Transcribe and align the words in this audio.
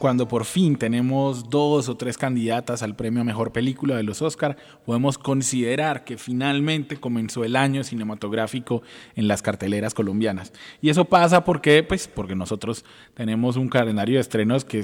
Cuando 0.00 0.26
por 0.26 0.46
fin 0.46 0.76
tenemos 0.76 1.50
dos 1.50 1.90
o 1.90 1.94
tres 1.94 2.16
candidatas 2.16 2.82
al 2.82 2.96
premio 2.96 3.20
a 3.20 3.24
mejor 3.24 3.52
película 3.52 3.96
de 3.98 4.02
los 4.02 4.22
Oscar, 4.22 4.56
podemos 4.86 5.18
considerar 5.18 6.04
que 6.04 6.16
finalmente 6.16 6.96
comenzó 6.96 7.44
el 7.44 7.54
año 7.54 7.84
cinematográfico 7.84 8.80
en 9.14 9.28
las 9.28 9.42
carteleras 9.42 9.92
colombianas. 9.92 10.54
Y 10.80 10.88
eso 10.88 11.04
pasa 11.04 11.44
porque, 11.44 11.82
pues, 11.82 12.08
porque 12.08 12.34
nosotros 12.34 12.86
tenemos 13.12 13.58
un 13.58 13.68
calendario 13.68 14.14
de 14.14 14.22
estrenos 14.22 14.64
que 14.64 14.82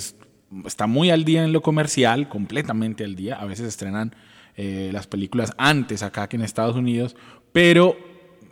está 0.66 0.86
muy 0.86 1.08
al 1.08 1.24
día 1.24 1.44
en 1.44 1.54
lo 1.54 1.62
comercial, 1.62 2.28
completamente 2.28 3.02
al 3.02 3.16
día. 3.16 3.36
A 3.36 3.46
veces 3.46 3.68
estrenan 3.68 4.14
eh, 4.54 4.90
las 4.92 5.06
películas 5.06 5.54
antes 5.56 6.02
acá 6.02 6.28
que 6.28 6.36
en 6.36 6.42
Estados 6.42 6.76
Unidos, 6.76 7.16
pero 7.54 7.96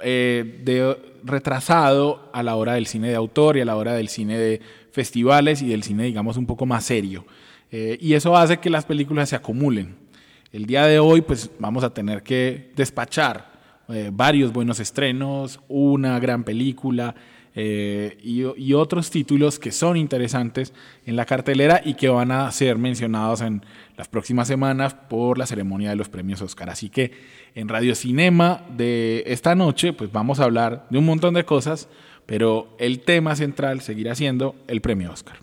eh, 0.01 0.63
de, 0.65 0.97
retrasado 1.25 2.31
a 2.33 2.43
la 2.43 2.57
hora 2.57 2.73
del 2.73 2.87
cine 2.87 3.11
de 3.11 3.17
autor 3.17 3.59
y 3.59 3.61
a 3.61 3.67
la 3.67 3.77
hora 3.77 3.93
del 3.93 4.09
cine 4.09 4.39
de 4.39 4.63
festivales 4.95 5.61
y 5.61 5.67
del 5.67 5.83
cine, 5.83 6.05
digamos, 6.05 6.37
un 6.37 6.47
poco 6.47 6.67
más 6.67 6.85
serio. 6.85 7.27
Eh, 7.73 7.99
y 8.01 8.15
eso 8.15 8.37
hace 8.37 8.59
que 8.59 8.71
las 8.71 8.85
películas 8.85 9.29
se 9.29 9.37
acumulen. 9.37 9.97
El 10.53 10.67
día 10.67 10.87
de 10.87 11.01
hoy, 11.01 11.21
pues 11.21 11.51
vamos 11.59 11.83
a 11.83 11.93
tener 11.93 12.23
que 12.23 12.71
despachar 12.77 13.51
eh, 13.89 14.11
varios 14.13 14.53
buenos 14.53 14.79
estrenos, 14.79 15.59
una 15.67 16.21
gran 16.21 16.45
película 16.45 17.17
eh, 17.57 18.19
y, 18.23 18.73
otros 18.73 19.11
títulos 19.11 19.59
que 19.59 19.73
son 19.73 19.97
interesantes 19.97 20.73
en 21.07 21.17
la 21.17 21.25
cartelera 21.25 21.81
y 21.85 21.95
que 21.95 22.09
van 22.09 22.31
a 22.31 22.51
ser 22.51 22.79
mencionados 22.79 23.41
en 23.41 23.63
las 23.97 24.09
próximas 24.09 24.49
semanas 24.49 24.95
por 24.95 25.39
la 25.39 25.47
ceremonia 25.47 25.91
de 25.91 25.97
los 25.97 26.09
premios 26.09 26.41
Oscar. 26.41 26.71
Así 26.71 26.89
que 26.89 27.13
en 27.55 27.69
Radio 27.69 27.95
Cinema 27.95 28.63
de 28.77 29.25
esta 29.27 29.55
noche, 29.55 29.93
pues 29.93 30.11
vamos 30.11 30.39
a 30.39 30.45
hablar 30.45 30.87
de 30.91 30.99
un 30.99 31.05
montón 31.05 31.35
de 31.35 31.45
cosas 31.45 31.89
pero 32.27 32.75
el 32.79 33.01
tema 33.01 33.37
central 33.37 33.81
seguirá 33.81 34.15
siendo 34.15 34.55
el 34.67 34.81
premio 34.81 35.13
Oscar. 35.13 35.37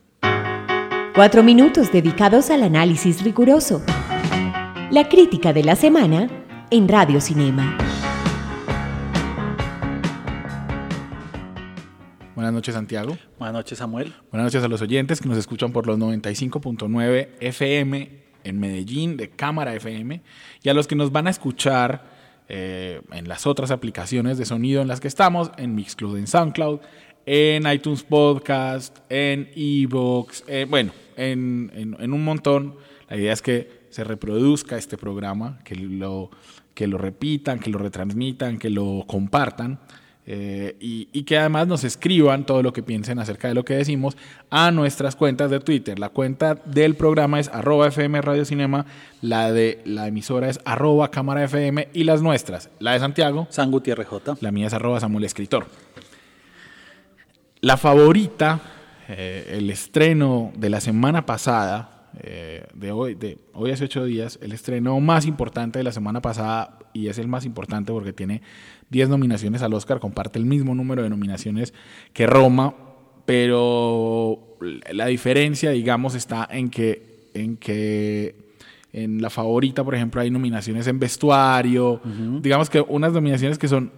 Cuatro 1.14 1.44
minutos 1.44 1.92
dedicados 1.92 2.50
al 2.50 2.64
análisis 2.64 3.24
riguroso. 3.24 3.84
La 4.92 5.10
crítica 5.10 5.54
de 5.54 5.64
la 5.64 5.76
semana 5.76 6.28
en 6.70 6.88
Radio 6.88 7.20
Cinema. 7.20 7.78
Buenas 12.34 12.54
noches, 12.54 12.74
Santiago. 12.74 13.18
Buenas 13.38 13.54
noches, 13.54 13.78
Samuel. 13.78 14.14
Buenas 14.32 14.48
noches 14.48 14.64
a 14.64 14.68
los 14.68 14.82
oyentes 14.82 15.22
que 15.22 15.30
nos 15.30 15.38
escuchan 15.38 15.72
por 15.72 15.86
los 15.86 16.00
95.9 16.00 17.30
FM 17.40 18.10
en 18.44 18.60
Medellín 18.60 19.18
de 19.18 19.30
Cámara 19.30 19.76
FM 19.76 20.22
y 20.64 20.70
a 20.70 20.74
los 20.74 20.88
que 20.88 20.96
nos 20.96 21.12
van 21.12 21.28
a 21.28 21.30
escuchar 21.30 22.11
eh, 22.54 23.00
en 23.14 23.30
las 23.30 23.48
otras 23.48 23.72
aplicaciones 23.72 24.38
de 24.38 24.44
sonido 24.44 24.82
en 24.82 24.90
las 24.90 25.00
que 25.00 25.08
estamos, 25.08 25.52
en 25.56 25.74
Mixcloud, 25.74 26.18
en 26.18 26.28
SoundCloud, 26.28 26.82
en 27.26 27.66
iTunes 27.66 28.04
Podcast, 28.04 28.98
en 29.08 29.50
Evox, 29.56 30.44
eh, 30.50 30.66
bueno, 30.70 30.92
en, 31.16 31.72
en, 31.98 32.12
un 32.12 32.24
montón. 32.26 32.76
La 33.10 33.16
idea 33.16 33.32
es 33.32 33.42
que 33.42 33.86
se 33.90 34.04
reproduzca 34.04 34.78
este 34.78 34.98
programa, 34.98 35.60
que 35.64 35.76
lo, 35.76 36.30
que 36.74 36.88
lo 36.88 36.98
repitan, 36.98 37.58
que 37.58 37.70
lo 37.70 37.80
retransmitan, 37.80 38.60
que 38.60 38.70
lo 38.70 39.06
compartan. 39.08 39.80
Eh, 40.28 40.76
y, 40.80 41.24
que 41.24 41.38
además 41.38 41.68
nos 41.68 41.84
escriban 41.84 42.46
todo 42.46 42.62
lo 42.62 42.74
que 42.74 42.84
piensen 42.84 43.18
acerca 43.18 43.48
de 43.48 43.56
lo 43.56 43.66
que 43.66 43.74
decimos 43.74 44.16
a 44.52 44.70
nuestras 44.70 45.16
cuentas 45.16 45.50
de 45.50 45.60
Twitter. 45.60 45.98
La 45.98 46.10
cuenta 46.10 46.56
del 46.56 46.96
programa 46.96 47.40
es 47.40 47.48
arroba 47.50 47.88
FM 47.88 48.22
Radio 48.22 48.46
Cinema, 48.46 48.86
la 49.22 49.52
de 49.52 49.82
la 49.84 50.08
emisora 50.08 50.50
es 50.50 50.60
arroba 50.64 51.10
Cámara 51.10 51.44
FM 51.44 51.90
y 51.94 52.04
las 52.04 52.22
nuestras, 52.22 52.70
la 52.80 52.94
de 52.94 53.00
Santiago, 53.00 53.48
San 53.50 53.72
Gutiérrez 53.72 54.08
J. 54.08 54.38
La 54.42 54.52
mía 54.52 54.68
es 54.68 54.74
arroba 54.74 55.00
Samuel 55.00 55.24
Escritor. 55.26 55.66
La 57.62 57.78
favorita, 57.78 58.60
eh, 59.08 59.56
el 59.58 59.70
estreno 59.70 60.52
de 60.56 60.70
la 60.70 60.82
semana 60.82 61.26
pasada, 61.26 62.10
eh, 62.20 62.68
de 62.74 62.92
hoy, 62.92 63.16
de 63.16 63.40
hoy 63.54 63.72
hace 63.72 63.86
ocho 63.86 64.06
días, 64.06 64.38
el 64.42 64.52
estreno 64.52 65.00
más 65.00 65.26
importante 65.26 65.80
de 65.80 65.84
la 65.84 65.92
semana 65.92 66.22
pasada, 66.22 66.78
y 66.94 67.08
es 67.08 67.18
el 67.18 67.28
más 67.28 67.46
importante 67.46 67.92
porque 67.92 68.14
tiene 68.14 68.42
10 68.92 69.10
nominaciones 69.10 69.62
al 69.62 69.74
Oscar, 69.74 70.00
comparte 70.00 70.38
el 70.38 70.46
mismo 70.46 70.76
número 70.76 71.02
de 71.02 71.10
nominaciones 71.10 71.74
que 72.14 72.28
Roma, 72.28 72.76
pero 73.26 74.58
la 74.92 75.08
diferencia, 75.08 75.72
digamos, 75.72 76.14
está 76.14 76.48
en 76.52 76.70
que, 76.70 77.30
en 77.34 77.58
que 77.58 78.36
en 78.94 79.22
la 79.22 79.30
favorita, 79.30 79.84
por 79.84 79.96
ejemplo, 79.96 80.22
hay 80.22 80.30
nominaciones 80.30 80.88
en 80.88 81.00
vestuario, 81.00 82.02
digamos 82.42 82.70
que 82.70 82.82
unas 82.82 83.14
nominaciones 83.14 83.58
que 83.58 83.68
son 83.68 83.92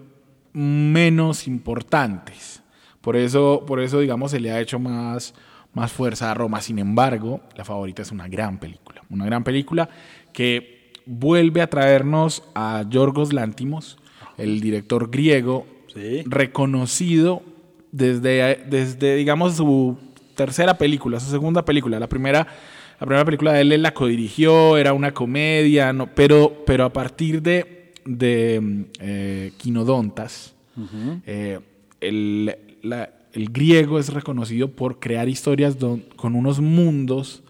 menos 0.53 1.47
importantes. 1.47 2.61
Por 3.01 3.15
eso, 3.15 3.63
por 3.67 3.81
eso, 3.81 3.99
digamos, 3.99 4.31
se 4.31 4.39
le 4.39 4.51
ha 4.51 4.61
hecho 4.61 4.79
más, 4.79 5.33
más 5.73 5.91
fuerza 5.91 6.31
a 6.31 6.33
Roma. 6.33 6.61
Sin 6.61 6.79
embargo, 6.79 7.41
la 7.57 7.65
favorita 7.65 8.01
es 8.03 8.11
una 8.11 8.27
gran 8.27 8.59
película. 8.59 9.01
Una 9.09 9.25
gran 9.25 9.43
película 9.43 9.89
que 10.31 10.93
vuelve 11.05 11.61
a 11.61 11.67
traernos 11.67 12.43
a 12.55 12.85
Yorgos 12.87 13.33
Lántimos, 13.33 13.97
el 14.37 14.61
director 14.61 15.09
griego, 15.09 15.65
reconocido 16.25 17.43
desde, 17.91 18.63
desde, 18.67 19.15
digamos, 19.15 19.55
su 19.55 19.97
tercera 20.35 20.77
película, 20.77 21.19
su 21.19 21.29
segunda 21.29 21.63
película. 21.63 21.99
La 21.99 22.09
primera, 22.09 22.47
la 22.99 23.05
primera 23.05 23.25
película 23.25 23.53
de 23.53 23.61
él, 23.61 23.71
él 23.71 23.81
la 23.81 23.93
codirigió, 23.93 24.77
era 24.77 24.93
una 24.93 25.13
comedia, 25.13 25.93
no, 25.93 26.07
pero, 26.07 26.63
pero 26.65 26.85
a 26.85 26.93
partir 26.93 27.41
de, 27.41 27.93
de 28.05 28.85
eh, 28.99 29.53
Quinodontas, 29.57 30.55
eh, 31.27 31.59
el, 32.01 32.55
el, 32.81 33.49
griego 33.49 33.99
es 33.99 34.11
reconocido 34.11 34.71
por 34.71 34.99
crear 34.99 35.29
historias 35.29 35.77
con 36.15 36.35
unos 36.35 36.59
mundos 36.59 37.43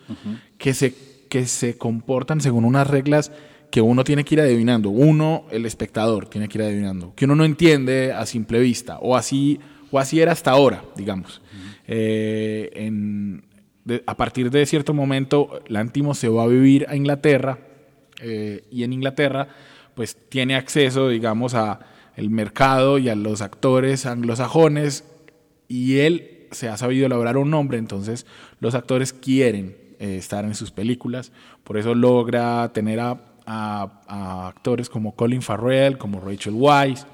que, 0.57 0.73
se, 0.73 0.93
que 1.29 1.45
se 1.45 1.77
comportan 1.77 2.41
según 2.41 2.65
unas 2.65 2.87
reglas 2.87 3.31
que 3.73 3.81
uno 3.81 4.03
tiene 4.03 4.23
que 4.23 4.35
ir 4.35 4.41
adivinando, 4.41 4.91
uno, 4.91 5.45
el 5.49 5.65
espectador, 5.65 6.27
tiene 6.27 6.47
que 6.47 6.59
ir 6.59 6.63
adivinando, 6.63 7.11
que 7.15 7.25
uno 7.25 7.35
no 7.35 7.43
entiende 7.43 8.13
a 8.13 8.23
simple 8.27 8.59
vista, 8.59 8.99
o 8.99 9.15
así, 9.15 9.59
o 9.89 9.97
así 9.97 10.21
era 10.21 10.31
hasta 10.31 10.51
ahora, 10.51 10.85
digamos. 10.95 11.41
Eh, 11.87 13.41
a 14.05 14.15
partir 14.15 14.51
de 14.51 14.67
cierto 14.67 14.93
momento, 14.93 15.63
Lántimo 15.65 16.13
se 16.13 16.29
va 16.29 16.43
a 16.43 16.47
vivir 16.47 16.85
a 16.87 16.95
Inglaterra, 16.95 17.61
eh, 18.21 18.63
y 18.69 18.83
en 18.83 18.93
Inglaterra, 18.93 19.47
pues 19.95 20.17
tiene 20.29 20.55
acceso, 20.55 21.09
digamos, 21.09 21.55
a 21.55 21.79
el 22.15 22.29
mercado 22.29 22.99
y 22.99 23.09
a 23.09 23.15
los 23.15 23.41
actores 23.41 24.05
anglosajones, 24.05 25.03
y 25.67 25.97
él 25.97 26.45
se 26.51 26.69
ha 26.69 26.77
sabido 26.77 27.07
elaborar 27.07 27.37
un 27.37 27.49
nombre, 27.49 27.79
entonces 27.79 28.27
los 28.59 28.75
actores 28.75 29.13
quieren 29.13 29.75
eh, 29.97 30.17
estar 30.17 30.45
en 30.45 30.53
sus 30.53 30.69
películas, 30.69 31.31
por 31.63 31.77
eso 31.77 31.95
logra 31.95 32.71
tener 32.71 32.99
a 32.99 33.32
a, 33.45 34.47
actores 34.47 34.89
como 34.89 35.15
Colin 35.15 35.41
Farrell, 35.41 35.97
como 35.97 36.19
Rachel 36.19 36.53
Weisz, 36.55 37.05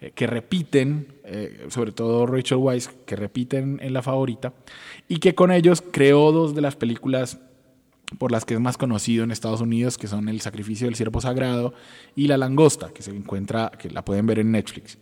eh, 0.00 0.12
que 0.14 0.26
repiten, 0.26 1.14
eh, 1.24 1.66
sobre 1.68 1.92
todo 1.92 2.26
Rachel 2.26 2.58
Weisz, 2.58 2.88
que 3.06 3.16
repiten 3.16 3.78
en 3.82 3.92
la 3.92 4.02
favorita, 4.02 4.52
y 5.08 5.18
que 5.18 5.34
con 5.34 5.50
ellos 5.50 5.82
creó 5.90 6.32
dos 6.32 6.54
de 6.54 6.60
las 6.60 6.76
películas 6.76 7.38
por 8.16 8.32
las 8.32 8.44
que 8.44 8.54
es 8.54 8.60
más 8.60 8.78
conocido 8.78 9.24
en 9.24 9.30
Estados 9.30 9.60
Unidos, 9.60 9.98
que 9.98 10.06
son 10.06 10.28
El 10.28 10.40
sacrificio 10.40 10.86
del 10.86 10.94
siervo 10.94 11.20
sagrado 11.20 11.74
y 12.16 12.28
La 12.28 12.38
langosta, 12.38 12.90
que 12.90 13.02
se 13.02 13.10
encuentra, 13.10 13.70
que 13.78 13.90
la 13.90 14.04
pueden 14.04 14.26
ver 14.26 14.38
en 14.38 14.52
Netflix. 14.52 14.98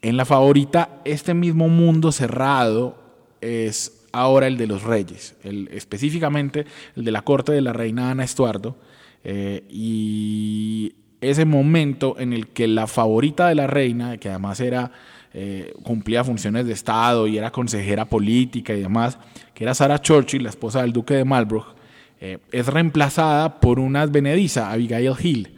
En 0.00 0.16
la 0.16 0.24
favorita, 0.24 1.00
este 1.04 1.34
mismo 1.34 1.68
mundo 1.68 2.10
cerrado 2.10 2.96
es 3.40 4.06
ahora 4.12 4.46
el 4.46 4.56
de 4.56 4.66
los 4.66 4.82
reyes, 4.82 5.34
el, 5.42 5.68
específicamente 5.72 6.66
el 6.96 7.04
de 7.04 7.12
la 7.12 7.22
corte 7.22 7.52
de 7.52 7.60
la 7.60 7.72
reina 7.72 8.10
Ana 8.10 8.24
Estuardo, 8.24 8.76
eh, 9.24 9.64
y 9.68 10.94
ese 11.20 11.44
momento 11.44 12.18
en 12.18 12.32
el 12.32 12.48
que 12.48 12.66
la 12.66 12.86
favorita 12.86 13.48
de 13.48 13.54
la 13.54 13.66
reina, 13.66 14.16
que 14.18 14.28
además 14.28 14.60
era 14.60 14.90
eh, 15.32 15.72
cumplía 15.82 16.24
funciones 16.24 16.66
de 16.66 16.72
Estado 16.72 17.26
y 17.26 17.38
era 17.38 17.52
consejera 17.52 18.04
política 18.06 18.74
y 18.74 18.80
demás, 18.80 19.18
que 19.54 19.64
era 19.64 19.74
Sarah 19.74 20.00
Churchill, 20.00 20.42
la 20.42 20.50
esposa 20.50 20.82
del 20.82 20.92
duque 20.92 21.14
de 21.14 21.24
Marlborough, 21.24 21.74
eh, 22.20 22.38
es 22.50 22.66
reemplazada 22.66 23.60
por 23.60 23.78
una 23.78 24.02
advenediza, 24.02 24.70
Abigail 24.70 25.14
Hill, 25.20 25.56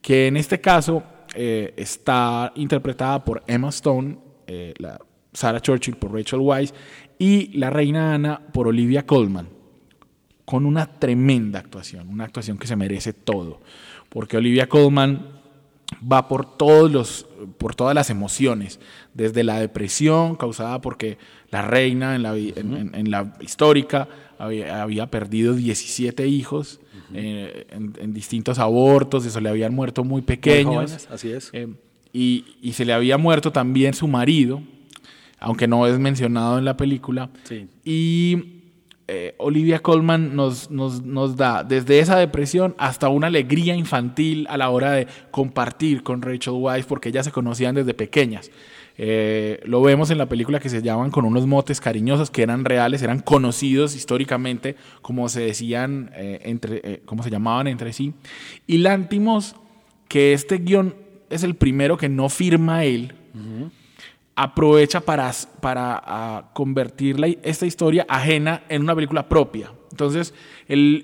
que 0.00 0.26
en 0.26 0.36
este 0.36 0.60
caso 0.60 1.02
está 1.32 2.50
interpretada 2.56 3.24
por 3.24 3.44
Emma 3.46 3.68
Stone, 3.68 4.18
Sarah 5.32 5.60
Churchill 5.60 5.94
por 5.94 6.12
Rachel 6.12 6.40
Weisz 6.40 6.74
y 7.20 7.56
La 7.56 7.70
Reina 7.70 8.14
Ana 8.14 8.40
por 8.52 8.66
Olivia 8.66 9.06
Colman, 9.06 9.48
con 10.50 10.66
una 10.66 10.86
tremenda 10.86 11.60
actuación, 11.60 12.08
una 12.08 12.24
actuación 12.24 12.58
que 12.58 12.66
se 12.66 12.74
merece 12.74 13.12
todo, 13.12 13.60
porque 14.08 14.36
Olivia 14.36 14.68
Colman 14.68 15.28
va 16.10 16.26
por 16.26 16.56
todos 16.56 16.90
los 16.90 17.26
por 17.56 17.76
todas 17.76 17.94
las 17.94 18.10
emociones, 18.10 18.80
desde 19.14 19.44
la 19.44 19.60
depresión 19.60 20.34
causada 20.34 20.80
porque 20.80 21.18
la 21.52 21.62
reina 21.62 22.16
en 22.16 22.24
la, 22.24 22.36
en, 22.36 23.10
la 23.12 23.36
histórica 23.40 24.08
había, 24.38 25.06
perdido 25.08 25.54
17 25.54 26.26
hijos 26.26 26.80
eh, 27.14 27.68
en, 27.70 28.12
distintos 28.12 28.58
abortos, 28.58 29.24
eso 29.26 29.40
le 29.40 29.50
habían 29.50 29.72
muerto 29.72 30.02
muy 30.02 30.20
pequeños. 30.20 31.08
así 31.12 31.30
es. 31.30 31.50
Eh, 31.52 31.68
y, 32.12 32.44
y, 32.60 32.72
se 32.72 32.84
le 32.84 32.92
había 32.92 33.18
muerto 33.18 33.52
también 33.52 33.94
su 33.94 34.08
marido, 34.08 34.62
aunque 35.38 35.68
no 35.68 35.86
es 35.86 35.98
mencionado 35.98 36.58
en 36.58 36.64
la 36.64 36.76
película. 36.76 37.30
Sí. 37.44 37.68
Y 37.84 38.59
eh, 39.12 39.34
Olivia 39.38 39.80
Colman 39.80 40.36
nos, 40.36 40.68
da 41.36 41.64
desde 41.64 41.98
esa 41.98 42.16
depresión 42.16 42.76
hasta 42.78 43.08
una 43.08 43.26
alegría 43.26 43.74
infantil 43.74 44.46
a 44.48 44.56
la 44.56 44.70
hora 44.70 44.92
de 44.92 45.08
compartir 45.32 46.04
con 46.04 46.22
Rachel 46.22 46.52
Weisz 46.52 46.86
porque 46.86 47.08
ellas 47.08 47.26
se 47.26 47.32
conocían 47.32 47.74
desde 47.74 47.92
pequeñas. 47.92 48.52
Eh, 48.96 49.58
lo 49.64 49.82
vemos 49.82 50.12
en 50.12 50.18
la 50.18 50.26
película 50.26 50.60
que 50.60 50.68
se 50.68 50.80
llaman 50.80 51.10
con 51.10 51.24
unos 51.24 51.44
motes 51.48 51.80
cariñosos 51.80 52.30
que 52.30 52.42
eran 52.42 52.64
reales, 52.64 53.02
eran 53.02 53.18
conocidos 53.18 53.96
históricamente, 53.96 54.76
como 55.02 55.28
se 55.28 55.40
decían, 55.40 56.12
eh, 56.14 56.42
entre, 56.44 57.00
como 57.04 57.24
se 57.24 57.30
llamaban 57.30 57.66
entre 57.66 57.92
sí. 57.92 58.14
Y 58.68 58.78
Lántimos, 58.78 59.56
que 60.06 60.34
este 60.34 60.58
guion 60.58 60.94
es 61.30 61.42
el 61.42 61.56
primero 61.56 61.96
que 61.96 62.08
no 62.08 62.28
firma 62.28 62.84
él, 62.84 63.14
aprovecha 64.42 65.00
para, 65.00 65.30
para 65.60 66.48
convertir 66.54 67.18
esta 67.42 67.66
historia 67.66 68.06
ajena 68.08 68.62
en 68.70 68.80
una 68.80 68.94
película 68.94 69.28
propia. 69.28 69.70
Entonces, 69.90 70.32
el, 70.66 71.02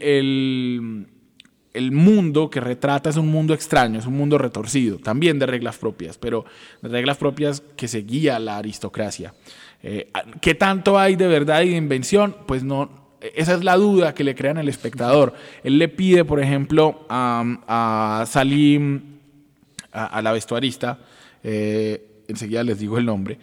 el, 1.75 1.93
mundo 1.93 2.49
que 2.49 2.61
retrata 2.61 3.11
es 3.11 3.19
un 3.19 3.29
mundo 3.29 3.53
extraño, 3.53 3.99
es 3.99 4.07
un 4.07 4.17
mundo 4.17 4.39
retorcido, 4.39 4.97
también 4.97 5.39
de 5.39 5.45
reglas 5.45 5.77
propias, 5.77 6.17
pero 6.17 6.47
de 6.81 6.89
reglas 6.89 7.19
propias 7.19 7.63
que 7.77 7.89
seguía 7.89 8.39
la 8.39 8.57
aristocracia. 8.57 9.35
Eh, 9.83 10.11
¿Qué 10.41 10.55
tanto 10.55 10.99
hay 10.99 11.17
de 11.17 11.29
verdad 11.29 11.61
y 11.61 11.69
de 11.69 11.77
invención? 11.77 12.35
Pues 12.47 12.65
no, 12.65 12.89
esa 13.21 13.53
es 13.53 13.63
la 13.63 13.77
duda 13.77 14.15
que 14.15 14.25
le 14.25 14.35
crean 14.35 14.57
al 14.57 14.71
espectador. 14.71 15.35
Él 15.63 15.79
le 15.79 15.89
pide, 15.89 16.25
por 16.25 16.41
ejemplo, 16.41 17.05
a, 17.11 18.25
Salim, 18.27 19.19
a, 19.93 20.23
la 20.23 20.33
vestuarista, 20.33 21.01
eh, 21.45 22.16
enseguida 22.29 22.63
les 22.63 22.79
digo 22.79 22.99
el 22.99 23.07
nombre, 23.07 23.39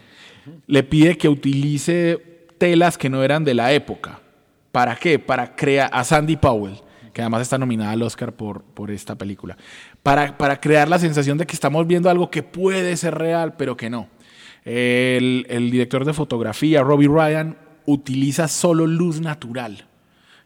le 0.68 0.84
pide 0.84 1.18
que 1.18 1.30
utilice 1.30 2.48
telas 2.58 2.98
que 2.98 3.10
no 3.10 3.24
eran 3.24 3.44
de 3.44 3.54
la 3.54 3.72
época. 3.74 4.20
¿Para 4.72 4.96
qué? 4.96 5.20
Para 5.20 5.56
crear 5.56 5.90
a 5.94 6.04
Sandy 6.04 6.36
Powell, 6.36 6.76
que 7.14 7.22
además 7.22 7.42
está 7.44 7.58
nominada 7.58 7.92
al 7.92 8.02
Oscar 8.02 8.34
por, 8.34 8.64
por 8.64 8.90
esta 8.92 9.16
película, 9.16 9.58
para, 10.02 10.38
para, 10.38 10.60
crear 10.60 10.88
la 10.88 11.00
sensación 11.00 11.38
de 11.38 11.46
que 11.46 11.54
estamos 11.54 11.86
viendo 11.86 12.10
algo 12.10 12.32
que 12.32 12.42
puede 12.44 12.98
ser 12.98 13.16
real, 13.16 13.56
pero 13.56 13.78
que 13.78 13.90
no. 13.90 14.08
El, 14.66 15.46
el 15.50 15.70
director 15.70 16.06
de 16.06 16.14
fotografía, 16.14 16.82
Robbie 16.82 17.10
Ryan, 17.10 17.58
utiliza 17.86 18.48
solo 18.48 18.88
luz 18.88 19.20
natural. 19.20 19.86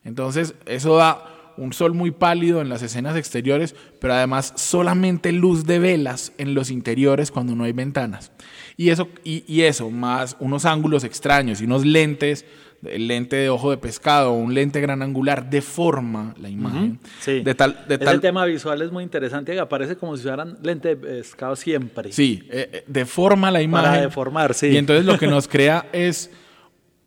Entonces, 0.03 0.55
eso 0.65 0.97
da 0.97 1.36
un 1.57 1.73
sol 1.73 1.93
muy 1.93 2.11
pálido 2.11 2.61
en 2.61 2.69
las 2.69 2.81
escenas 2.83 3.15
exteriores, 3.15 3.75
pero 3.99 4.13
además 4.13 4.53
solamente 4.55 5.31
luz 5.31 5.65
de 5.65 5.79
velas 5.79 6.31
en 6.37 6.53
los 6.53 6.69
interiores 6.69 7.31
cuando 7.31 7.55
no 7.55 7.63
hay 7.63 7.73
ventanas. 7.73 8.31
Y 8.77 8.89
eso, 8.89 9.09
y, 9.23 9.61
eso 9.61 9.89
más 9.89 10.37
unos 10.39 10.65
ángulos 10.65 11.03
extraños 11.03 11.61
y 11.61 11.65
unos 11.65 11.83
lentes, 11.83 12.45
el 12.85 13.07
lente 13.07 13.35
de 13.35 13.49
ojo 13.49 13.71
de 13.71 13.77
pescado 13.77 14.33
un 14.33 14.53
lente 14.53 14.79
gran 14.79 15.01
angular, 15.01 15.49
deforma 15.49 16.35
la 16.39 16.47
imagen. 16.47 16.99
Sí. 17.19 17.41
De 17.41 17.55
tal, 17.55 17.85
de 17.87 17.95
Ese 17.95 18.19
tema 18.19 18.45
visual 18.45 18.81
es 18.83 18.91
muy 18.91 19.03
interesante, 19.03 19.53
que 19.53 19.59
aparece 19.59 19.95
como 19.97 20.15
si 20.15 20.23
fueran 20.23 20.59
lente 20.61 20.89
de 20.89 20.95
pescado 20.95 21.55
siempre. 21.55 22.11
Sí, 22.11 22.43
eh, 22.51 22.69
eh, 22.71 22.83
deforma 22.85 23.49
la 23.49 23.63
imagen. 23.63 23.89
Para 23.89 24.01
deformar, 24.01 24.53
sí. 24.53 24.67
Y 24.67 24.77
entonces 24.77 25.05
lo 25.05 25.17
que 25.17 25.25
nos 25.25 25.47
crea 25.47 25.87
es 25.91 26.29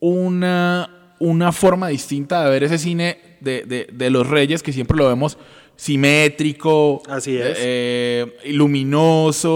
una, 0.01 1.15
una 1.19 1.53
forma 1.53 1.87
distinta 1.87 2.43
de 2.43 2.49
ver 2.49 2.63
ese 2.65 2.77
cine 2.77 3.30
de, 3.41 4.09
los 4.09 4.27
reyes, 4.27 4.63
que 4.63 4.71
siempre 4.71 4.97
lo 4.97 5.07
vemos 5.07 5.37
simétrico, 5.75 7.01
Así 7.09 7.37
es. 7.37 7.57
Eh, 7.59 8.37
luminoso 8.51 9.51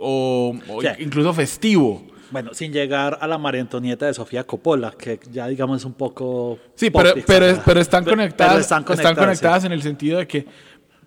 o, 0.00 0.54
incluso 0.98 1.34
festivo. 1.34 2.02
Bueno, 2.30 2.54
sin 2.54 2.72
llegar 2.72 3.18
a 3.20 3.26
la 3.26 3.38
María 3.38 3.60
Antonieta 3.60 4.06
de 4.06 4.14
Sofía 4.14 4.44
Coppola, 4.44 4.92
que 4.92 5.20
ya 5.30 5.46
digamos 5.46 5.78
es 5.78 5.84
un 5.84 5.92
poco... 5.92 6.58
Sí, 6.74 6.90
pero, 6.90 7.14
pero, 7.26 7.80
están, 7.80 8.04
conectadas, 8.04 8.60
están, 8.62 8.84
conectadas, 8.84 9.64
en 9.64 9.72
el 9.72 9.82
sentido 9.82 10.18
de 10.18 10.26
que 10.26 10.46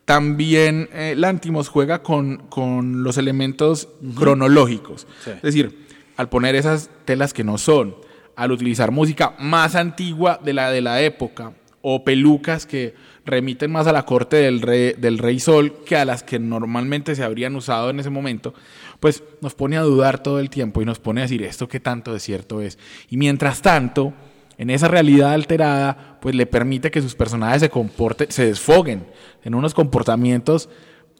también 0.05 0.89
eh, 0.93 1.15
Lántimos 1.17 1.67
juega 1.67 2.01
con, 2.01 2.37
con 2.49 3.03
los 3.03 3.17
elementos 3.17 3.89
cronológicos. 4.15 5.07
Es 5.25 5.41
decir, 5.41 5.85
al 6.15 6.29
poner 6.29 6.55
esas 6.55 6.89
telas 7.05 7.33
que 7.33 7.43
no 7.43 7.57
son, 7.57 7.95
al 8.35 8.51
utilizar 8.51 8.91
música 8.91 9.35
más 9.39 9.75
antigua 9.75 10.39
de 10.43 10.53
la 10.53 10.71
de 10.71 10.81
la 10.81 11.01
época, 11.01 11.53
o 11.81 12.03
pelucas 12.03 12.65
que 12.65 12.93
remiten 13.25 13.71
más 13.71 13.87
a 13.87 13.91
la 13.91 14.05
corte 14.05 14.37
del 14.37 14.61
rey, 14.61 14.93
del 14.97 15.17
rey 15.17 15.39
Sol 15.39 15.73
que 15.85 15.95
a 15.95 16.05
las 16.05 16.23
que 16.23 16.39
normalmente 16.39 17.15
se 17.15 17.23
habrían 17.23 17.55
usado 17.55 17.89
en 17.89 17.99
ese 17.99 18.09
momento, 18.09 18.53
pues 18.99 19.23
nos 19.41 19.55
pone 19.55 19.77
a 19.77 19.81
dudar 19.81 20.21
todo 20.21 20.39
el 20.39 20.49
tiempo 20.49 20.81
y 20.81 20.85
nos 20.85 20.99
pone 20.99 21.21
a 21.21 21.23
decir 21.23 21.43
esto 21.43 21.67
qué 21.67 21.79
tanto 21.79 22.13
de 22.13 22.19
cierto 22.19 22.61
es. 22.61 22.77
Y 23.09 23.17
mientras 23.17 23.61
tanto, 23.61 24.13
en 24.57 24.69
esa 24.69 24.87
realidad 24.87 25.33
alterada, 25.33 26.17
pues 26.21 26.35
le 26.35 26.45
permite 26.45 26.91
que 26.91 27.01
sus 27.01 27.15
personajes 27.15 27.61
se 27.61 27.69
comporten, 27.69 28.31
se 28.31 28.45
desfoguen 28.45 29.05
en 29.43 29.55
unos 29.55 29.73
comportamientos, 29.73 30.69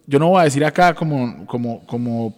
yo 0.06 0.18
no 0.18 0.28
voy 0.28 0.40
a 0.40 0.44
decir 0.44 0.64
acá 0.64 0.94
como, 0.94 1.46
como, 1.46 1.86
como 1.86 2.36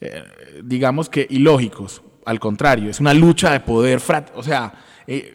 eh, 0.00 0.24
digamos 0.64 1.08
que 1.08 1.26
ilógicos, 1.30 2.02
al 2.24 2.40
contrario, 2.40 2.90
es 2.90 3.00
una 3.00 3.14
lucha 3.14 3.52
de 3.52 3.60
poder, 3.60 4.00
o 4.34 4.42
sea, 4.42 4.72
eh, 5.06 5.34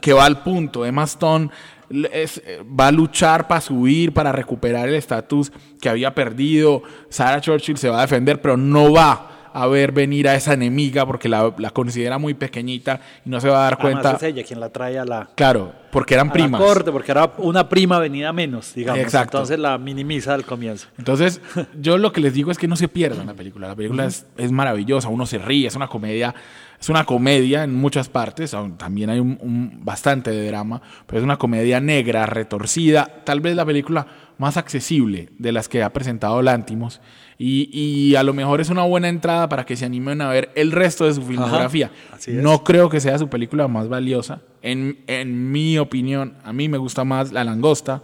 que 0.00 0.12
va 0.12 0.24
al 0.24 0.42
punto. 0.42 0.84
Emma 0.84 1.04
Stone 1.04 1.50
eh, 1.90 2.28
va 2.78 2.88
a 2.88 2.92
luchar 2.92 3.46
para 3.46 3.60
subir, 3.60 4.12
para 4.12 4.32
recuperar 4.32 4.88
el 4.88 4.94
estatus 4.94 5.52
que 5.80 5.88
había 5.88 6.14
perdido. 6.14 6.82
Sarah 7.08 7.40
Churchill 7.40 7.78
se 7.78 7.88
va 7.88 7.98
a 7.98 8.02
defender, 8.02 8.40
pero 8.40 8.56
no 8.56 8.92
va 8.92 9.30
a 9.56 9.66
ver 9.68 9.90
venir 9.90 10.28
a 10.28 10.34
esa 10.34 10.52
enemiga 10.52 11.06
porque 11.06 11.30
la, 11.30 11.50
considera 11.72 12.18
muy 12.18 12.34
pequeñita 12.34 13.00
y 13.24 13.30
no 13.30 13.40
se 13.40 13.48
va 13.48 13.60
a 13.60 13.70
dar 13.70 13.78
cuenta. 13.78 14.12
es 14.12 14.22
ella 14.22 14.44
quien 14.44 14.60
la 14.60 14.68
trae 14.68 14.98
a 14.98 15.04
la. 15.06 15.30
Claro, 15.34 15.72
porque 15.90 16.12
eran 16.12 16.30
primas. 16.30 16.60
corte, 16.60 16.92
porque 16.92 17.10
era 17.10 17.32
una 17.38 17.66
prima 17.66 17.98
venida 17.98 18.34
menos, 18.34 18.74
digamos. 18.74 19.02
Exacto. 19.02 19.38
Entonces 19.38 19.58
la 19.58 19.78
minimiza 19.78 20.34
al 20.34 20.44
comienzo. 20.44 20.88
Entonces, 20.98 21.40
yo 21.80 21.96
lo 21.96 22.12
que 22.12 22.20
les 22.20 22.34
digo 22.34 22.50
es 22.50 22.58
que 22.58 22.68
no 22.68 22.76
se 22.76 22.88
pierdan 22.88 23.26
la 23.26 23.32
película. 23.32 23.68
La 23.68 23.74
película 23.74 24.04
es, 24.04 24.26
es 24.36 24.52
maravillosa, 24.52 25.08
uno 25.08 25.24
se 25.24 25.38
ríe, 25.38 25.68
es 25.68 25.74
una 25.74 25.88
comedia 25.88 26.34
es 26.80 26.88
una 26.88 27.04
comedia 27.04 27.64
en 27.64 27.74
muchas 27.74 28.08
partes, 28.08 28.54
también 28.76 29.10
hay 29.10 29.20
un, 29.20 29.80
bastante 29.82 30.30
de 30.30 30.46
drama, 30.46 30.82
pero 31.06 31.18
es 31.18 31.24
una 31.24 31.36
comedia 31.36 31.80
negra, 31.80 32.26
retorcida, 32.26 33.22
tal 33.24 33.40
vez 33.40 33.56
la 33.56 33.64
película 33.64 34.06
más 34.38 34.56
accesible 34.56 35.30
de 35.38 35.52
las 35.52 35.68
que 35.68 35.82
ha 35.82 35.92
presentado 35.92 36.42
Lántimos. 36.42 37.00
Y, 37.38 38.14
a 38.14 38.22
lo 38.22 38.32
mejor 38.32 38.62
es 38.62 38.70
una 38.70 38.82
buena 38.84 39.08
entrada 39.08 39.48
para 39.48 39.66
que 39.66 39.76
se 39.76 39.84
animen 39.84 40.22
a 40.22 40.28
ver 40.28 40.50
el 40.54 40.72
resto 40.72 41.04
de 41.04 41.12
su 41.12 41.22
filmografía. 41.22 41.90
no 42.28 42.64
creo 42.64 42.88
que 42.88 43.00
sea 43.00 43.18
su 43.18 43.28
película 43.28 43.68
más 43.68 43.88
valiosa. 43.88 44.40
En, 44.62 45.04
en, 45.06 45.52
mi 45.52 45.78
opinión, 45.78 46.34
a 46.44 46.52
mí 46.52 46.68
me 46.68 46.78
gusta 46.78 47.04
más 47.04 47.32
La 47.32 47.44
Langosta, 47.44 48.02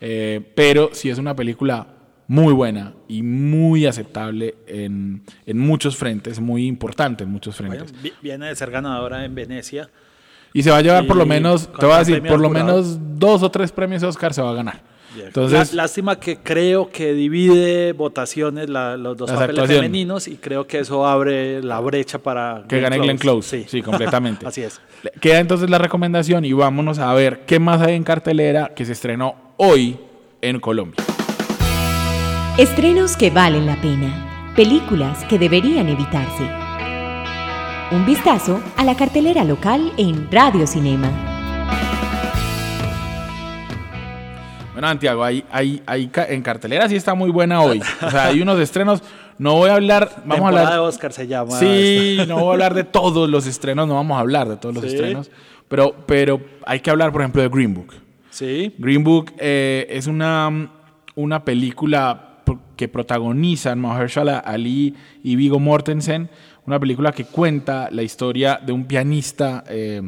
eh, 0.00 0.40
pero 0.54 0.90
si 0.92 1.10
es 1.10 1.18
una 1.18 1.36
película 1.36 1.99
muy 2.30 2.52
buena 2.52 2.92
y 3.08 3.24
muy 3.24 3.86
aceptable 3.86 4.54
en, 4.68 5.20
en 5.46 5.58
muchos 5.58 5.96
frentes, 5.96 6.38
muy 6.38 6.64
importante 6.64 7.24
en 7.24 7.30
muchos 7.32 7.56
frentes. 7.56 7.92
viene 8.22 8.46
de 8.46 8.54
ser 8.54 8.70
ganadora 8.70 9.24
en 9.24 9.34
Venecia. 9.34 9.90
Y 10.52 10.62
se 10.62 10.70
va 10.70 10.76
a 10.76 10.80
llevar 10.80 11.08
por 11.08 11.16
lo 11.16 11.26
menos, 11.26 11.68
te 11.72 11.86
voy 11.86 11.96
a 11.96 11.98
decir, 11.98 12.22
por 12.22 12.38
lo 12.38 12.48
menos 12.48 12.98
dos 13.18 13.42
o 13.42 13.50
tres 13.50 13.72
premios 13.72 14.04
Oscar 14.04 14.32
se 14.32 14.42
va 14.42 14.50
a 14.50 14.54
ganar. 14.54 14.80
Entonces, 15.18 15.74
lástima 15.74 16.20
que 16.20 16.36
creo 16.36 16.88
que 16.88 17.14
divide 17.14 17.94
votaciones 17.94 18.70
los 18.70 19.16
dos 19.16 19.28
papeles 19.28 19.66
femeninos 19.66 20.28
y 20.28 20.36
creo 20.36 20.68
que 20.68 20.78
eso 20.78 21.04
abre 21.04 21.60
la 21.64 21.80
brecha 21.80 22.20
para 22.20 22.62
que 22.68 22.78
gane 22.78 23.00
Glenn 23.00 23.18
Close. 23.18 23.58
Sí, 23.58 23.66
sí 23.68 23.82
completamente. 23.82 24.46
Así 24.46 24.62
es. 24.62 24.80
Queda 25.20 25.40
entonces 25.40 25.68
la 25.68 25.78
recomendación 25.78 26.44
y 26.44 26.52
vámonos 26.52 27.00
a 27.00 27.12
ver 27.12 27.40
qué 27.44 27.58
más 27.58 27.82
hay 27.82 27.96
en 27.96 28.04
cartelera 28.04 28.70
que 28.72 28.84
se 28.84 28.92
estrenó 28.92 29.34
hoy 29.56 29.98
en 30.42 30.60
Colombia. 30.60 31.04
Estrenos 32.60 33.16
que 33.16 33.30
valen 33.30 33.64
la 33.64 33.80
pena. 33.80 34.52
Películas 34.54 35.24
que 35.24 35.38
deberían 35.38 35.88
evitarse. 35.88 36.42
Un 37.90 38.04
vistazo 38.04 38.60
a 38.76 38.84
la 38.84 38.94
cartelera 38.98 39.44
local 39.44 39.94
en 39.96 40.30
Radio 40.30 40.66
Cinema. 40.66 41.08
Bueno, 44.74 44.88
Santiago, 44.88 45.24
hay, 45.24 45.42
hay, 45.50 45.82
hay, 45.86 46.10
en 46.28 46.42
cartelera 46.42 46.86
sí 46.86 46.96
está 46.96 47.14
muy 47.14 47.30
buena 47.30 47.62
hoy. 47.62 47.80
O 48.02 48.10
sea, 48.10 48.26
hay 48.26 48.42
unos 48.42 48.60
estrenos 48.60 49.02
no 49.38 49.54
voy 49.54 49.70
a 49.70 49.76
hablar, 49.76 50.22
vamos 50.26 50.44
a 50.44 50.48
hablar 50.48 50.72
de 50.74 50.78
Oscar 50.80 51.14
se 51.14 51.26
llama. 51.26 51.52
Sí, 51.52 52.18
no 52.28 52.40
voy 52.40 52.48
a 52.48 52.52
hablar 52.52 52.74
de 52.74 52.84
todos 52.84 53.30
los 53.30 53.46
estrenos, 53.46 53.88
no 53.88 53.94
vamos 53.94 54.18
a 54.18 54.20
hablar 54.20 54.50
de 54.50 54.58
todos 54.58 54.74
los 54.74 54.84
estrenos, 54.84 55.30
pero, 55.66 55.94
pero 56.04 56.38
hay 56.66 56.80
que 56.80 56.90
hablar, 56.90 57.10
por 57.10 57.22
ejemplo, 57.22 57.40
de 57.40 57.48
Green 57.48 57.72
Book. 57.72 57.94
Sí. 58.28 58.74
Green 58.76 59.02
Book 59.02 59.32
eh, 59.38 59.86
es 59.88 60.06
una, 60.06 60.68
una 61.14 61.42
película 61.42 62.26
que 62.80 62.88
protagonizan 62.88 63.78
Mahershala 63.78 64.38
Ali 64.38 64.94
y 65.22 65.36
Vigo 65.36 65.60
Mortensen, 65.60 66.30
una 66.64 66.80
película 66.80 67.12
que 67.12 67.26
cuenta 67.26 67.90
la 67.90 68.02
historia 68.02 68.58
de 68.64 68.72
un 68.72 68.86
pianista 68.86 69.64
eh, 69.68 70.00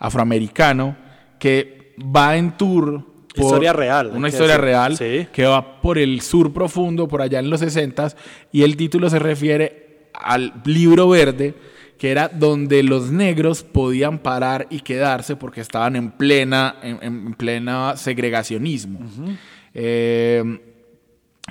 afroamericano 0.00 0.96
que 1.38 1.94
va 2.00 2.36
en 2.36 2.56
tour. 2.56 3.04
Por 3.32 3.44
historia 3.44 3.72
real. 3.72 4.10
Una 4.12 4.28
historia 4.28 4.56
real 4.56 4.98
que 4.98 5.44
va 5.44 5.80
por 5.80 5.98
el 5.98 6.20
sur 6.20 6.52
profundo, 6.52 7.06
por 7.06 7.22
allá 7.22 7.38
en 7.38 7.48
los 7.48 7.60
60 7.60 8.08
y 8.50 8.64
el 8.64 8.76
título 8.76 9.08
se 9.08 9.20
refiere 9.20 10.08
al 10.12 10.52
libro 10.64 11.08
verde 11.08 11.54
que 11.96 12.10
era 12.10 12.26
donde 12.26 12.82
los 12.82 13.12
negros 13.12 13.62
podían 13.62 14.18
parar 14.18 14.66
y 14.68 14.80
quedarse 14.80 15.36
porque 15.36 15.60
estaban 15.60 15.94
en 15.94 16.10
plena, 16.10 16.74
en, 16.82 17.34
plena 17.34 17.96
segregacionismo. 17.96 18.98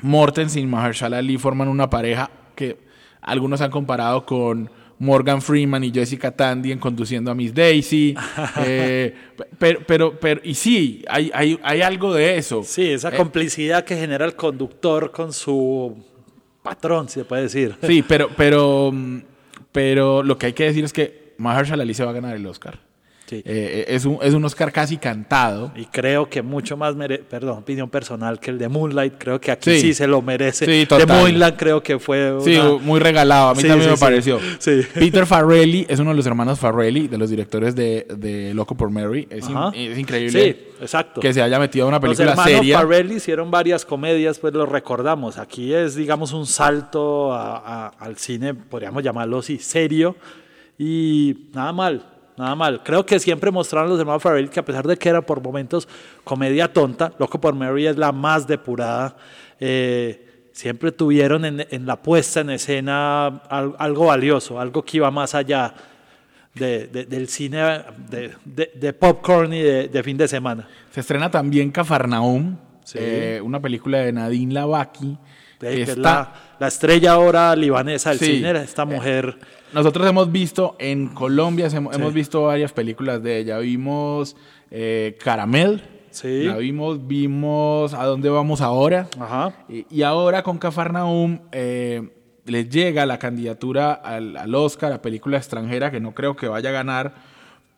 Mortensen 0.02 0.64
y 0.64 0.68
Mahershala 0.68 1.20
Ali 1.20 1.38
forman 1.38 1.68
una 1.68 1.90
pareja 1.90 2.30
que 2.56 2.78
algunos 3.22 3.62
han 3.62 3.72
comparado 3.72 4.26
con 4.26 4.70
Morgan 5.00 5.42
Freeman 5.42 5.84
y 5.84 5.92
Jessica 5.92 6.32
Tandy 6.32 6.72
en 6.72 6.80
Conduciendo 6.80 7.32
a 7.32 7.36
Miss 7.36 7.54
Daisy. 7.54 8.16
Eh, 8.68 9.14
pero, 9.60 9.80
pero, 9.86 10.20
pero, 10.20 10.42
y 10.44 10.54
sí, 10.54 11.04
hay, 11.10 11.30
hay, 11.34 11.60
hay 11.62 11.82
algo 11.82 12.14
de 12.14 12.38
eso. 12.38 12.64
Sí, 12.64 12.92
esa 12.92 13.10
eh, 13.10 13.18
complicidad 13.18 13.84
que 13.84 13.96
genera 13.96 14.26
el 14.26 14.36
conductor 14.36 15.12
con 15.12 15.34
su 15.34 15.96
patrón, 16.64 17.10
si 17.10 17.20
se 17.20 17.26
puede 17.26 17.44
decir. 17.44 17.76
Sí, 17.84 18.04
pero, 18.08 18.30
pero, 18.36 18.94
pero 19.72 20.24
lo 20.24 20.38
que 20.38 20.48
hay 20.48 20.54
que 20.54 20.66
decir 20.66 20.84
es 20.86 20.94
que 20.94 21.34
Mahershala 21.38 21.84
Ali 21.84 21.94
se 21.94 22.04
va 22.04 22.12
a 22.12 22.14
ganar 22.14 22.36
el 22.36 22.46
Oscar. 22.46 22.80
Eh, 23.32 23.42
eh, 23.46 23.86
es, 23.88 24.06
un, 24.06 24.20
es 24.22 24.34
un 24.34 24.46
Oscar 24.46 24.72
casi 24.72 24.98
cantado. 24.98 25.72
Y 25.76 25.86
creo 25.86 26.30
que 26.30 26.42
mucho 26.42 26.78
más, 26.78 26.96
mere 26.96 27.20
perdón, 27.20 27.60
opinión 27.60 27.90
personal 27.90 28.40
que 28.40 28.52
el 28.52 28.60
de 28.60 28.70
Moonlight. 28.70 29.16
Creo 29.18 29.42
que 29.42 29.52
aquí 29.52 29.80
sí, 29.80 29.94
se 29.94 30.08
lo 30.08 30.22
merece. 30.22 30.66
Sí, 30.66 30.86
de 30.86 31.06
Moonlight 31.06 31.56
creo 31.56 31.82
que 31.82 31.98
fue. 31.98 32.38
Sí, 32.44 32.58
muy 32.82 33.00
regalado. 33.00 33.50
A 33.50 33.56
mí 33.56 33.64
también 33.64 33.90
me 33.90 33.98
pareció. 33.98 34.40
Peter 34.94 35.26
Farrelly 35.26 35.86
es 35.90 36.00
uno 36.00 36.12
de 36.12 36.18
los 36.18 36.26
hermanos 36.26 36.60
Farrelly, 36.60 37.08
de 37.08 37.18
los 37.18 37.30
directores 37.30 37.76
de, 37.76 38.06
de 38.16 38.54
Loco 38.54 38.76
por 38.76 38.90
Mary. 38.90 39.28
Es, 39.30 39.46
es 39.74 39.98
increíble. 39.98 40.74
exacto. 40.80 41.22
Que 41.22 41.34
se 41.34 41.42
haya 41.42 41.60
metido 41.60 41.86
a 41.86 41.90
una 41.90 42.00
película 42.00 42.26
los 42.26 42.32
hermanos 42.34 42.60
seria. 42.60 42.80
Farrelly 42.80 43.16
hicieron 43.16 43.50
varias 43.50 43.86
comedias, 43.86 44.38
pues 44.38 44.54
lo 44.54 44.66
recordamos. 44.66 45.38
Aquí 45.38 45.74
es, 45.74 45.96
digamos, 45.96 46.32
un 46.34 46.46
salto 46.46 47.34
al 47.34 48.18
cine, 48.18 48.54
podríamos 48.54 49.04
llamarlo 49.04 49.40
así, 49.40 49.58
serio. 49.58 50.16
Y 50.78 51.48
nada 51.54 51.72
mal 51.72 52.15
nada 52.38 52.56
mal. 52.56 52.84
Creo 52.84 53.06
que 53.06 53.20
siempre 53.20 53.52
mostraron 53.52 53.90
los 53.90 54.00
hermanos 54.00 54.22
Farrell 54.22 54.50
que 54.50 54.60
a 54.60 54.66
pesar 54.66 54.88
de 54.88 54.98
que 54.98 55.10
era 55.10 55.22
por 55.22 55.42
momentos 55.42 55.88
comedia 56.24 56.72
tonta, 56.72 57.14
Loco 57.20 57.40
por 57.40 57.56
Mary 57.56 57.88
es 57.88 57.98
la 57.98 58.12
más 58.12 58.48
depurada, 58.48 59.16
eh, 59.60 60.48
siempre 60.52 60.92
tuvieron 60.92 61.46
en, 61.46 61.86
la 61.86 62.02
puesta 62.02 62.42
en 62.42 62.50
escena 62.50 63.28
algo 63.28 64.06
valioso, 64.06 64.60
algo 64.60 64.84
que 64.84 64.98
iba 64.98 65.12
más 65.12 65.36
allá 65.36 65.74
del 66.54 67.28
cine 67.28 67.82
de, 68.06 68.94
popcorn 68.94 69.54
y 69.54 69.62
de, 69.62 70.04
fin 70.04 70.18
de 70.18 70.28
semana. 70.28 70.68
Se 70.92 71.02
estrena 71.02 71.30
también 71.30 71.72
Cafarnaum, 71.72 72.56
eh, 72.94 73.42
una 73.44 73.60
película 73.60 74.00
de 74.00 74.14
Nadine 74.14 74.54
Lavaki. 74.54 75.18
La, 75.60 76.68
estrella 76.68 77.14
ahora 77.14 77.56
libanesa 77.56 78.12
del 78.12 78.20
cine, 78.20 78.52
esta 78.62 78.86
mujer 78.86 79.38
nosotros 79.76 80.08
hemos 80.08 80.32
visto 80.32 80.78
en 80.80 81.10
Colombia, 81.10 81.68
hemos, 81.68 82.14
visto 82.14 82.44
varias 82.44 82.72
películas 82.72 83.22
de 83.22 83.40
ella. 83.40 83.58
Vimos 83.58 84.38
eh, 84.72 85.18
Caramel. 85.22 85.84
Sí. 86.12 86.44
La 86.44 86.56
vimos, 86.56 87.06
vimos 87.06 87.94
A 87.94 88.06
dónde 88.06 88.30
vamos 88.30 88.62
ahora. 88.62 89.10
Ajá. 89.20 89.54
Y, 89.68 90.02
ahora 90.04 90.44
con 90.44 90.60
Cafarnaum 90.60 91.40
eh, 91.52 92.10
les 92.46 92.70
llega 92.70 93.06
la 93.06 93.20
candidatura 93.20 93.92
al, 93.92 94.56
Oscar 94.56 94.94
a 94.94 95.02
película 95.02 95.36
extranjera, 95.36 95.92
que 95.92 96.00
no 96.00 96.14
creo 96.14 96.38
que 96.38 96.48
vaya 96.48 96.70
a 96.70 96.72
ganar, 96.72 97.14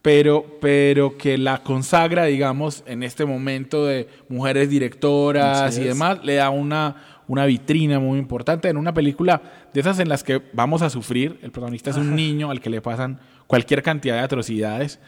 pero, 0.03 0.45
pero 0.61 1.17
que 1.17 1.39
la 1.39 1.63
consagra, 1.63 2.25
digamos, 2.25 2.83
en 2.85 3.01
este 3.01 3.25
momento 3.25 3.87
de 3.87 4.07
mujeres 4.29 4.69
directoras 4.69 5.75
y 5.79 5.83
demás, 5.83 6.23
le 6.23 6.35
da 6.35 6.51
una 6.51 7.16
una 7.27 7.45
vitrina 7.45 7.99
muy 7.99 8.19
importante 8.19 8.69
en 8.69 8.77
una 8.77 8.93
película 8.93 9.41
de 9.73 9.79
esas 9.79 9.99
en 9.99 10.09
las 10.09 10.23
que 10.23 10.41
vamos 10.53 10.81
a 10.81 10.89
sufrir. 10.89 11.39
El 11.41 11.51
protagonista 11.51 11.89
es 11.89 11.97
un 11.97 12.15
niño 12.15 12.51
al 12.51 12.61
que 12.61 12.69
le 12.69 12.81
pasan 12.81 13.19
cualquier 13.47 13.83
cantidad 13.83 14.15
de 14.15 14.21
atrocidades, 14.21 14.99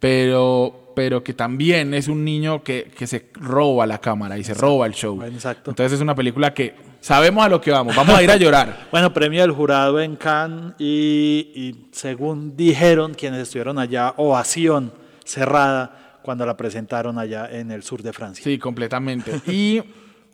pero, 0.00 0.92
pero 0.94 1.22
que 1.22 1.34
también 1.34 1.94
es 1.94 2.08
un 2.08 2.24
niño 2.24 2.62
que, 2.62 2.90
se 3.06 3.30
roba 3.34 3.86
la 3.86 3.98
cámara 3.98 4.38
y 4.38 4.44
se 4.44 4.54
roba 4.54 4.86
el 4.86 4.92
show. 4.92 5.22
Exacto. 5.22 5.70
Entonces 5.70 5.94
es 5.94 6.00
una 6.00 6.14
película 6.14 6.52
que 6.54 6.74
sabemos 7.00 7.44
a 7.44 7.48
lo 7.48 7.60
que 7.60 7.70
vamos, 7.70 7.94
vamos 7.94 8.16
a 8.16 8.22
ir 8.22 8.30
a 8.30 8.36
llorar. 8.36 8.88
bueno, 8.92 9.12
premio 9.12 9.42
del 9.42 9.52
jurado 9.52 10.00
en 10.00 10.16
Cannes 10.16 10.74
y, 10.78 11.50
y 11.54 11.88
según 11.92 12.56
dijeron 12.56 13.14
quienes 13.14 13.42
estuvieron 13.42 13.78
allá, 13.78 14.14
ovación 14.16 14.92
cerrada 15.24 16.18
cuando 16.22 16.44
la 16.44 16.56
presentaron 16.56 17.18
allá 17.18 17.48
en 17.50 17.70
el 17.70 17.82
sur 17.82 18.02
de 18.02 18.12
Francia. 18.12 18.44
Sí, 18.44 18.58
completamente. 18.58 19.40
Y 19.46 19.82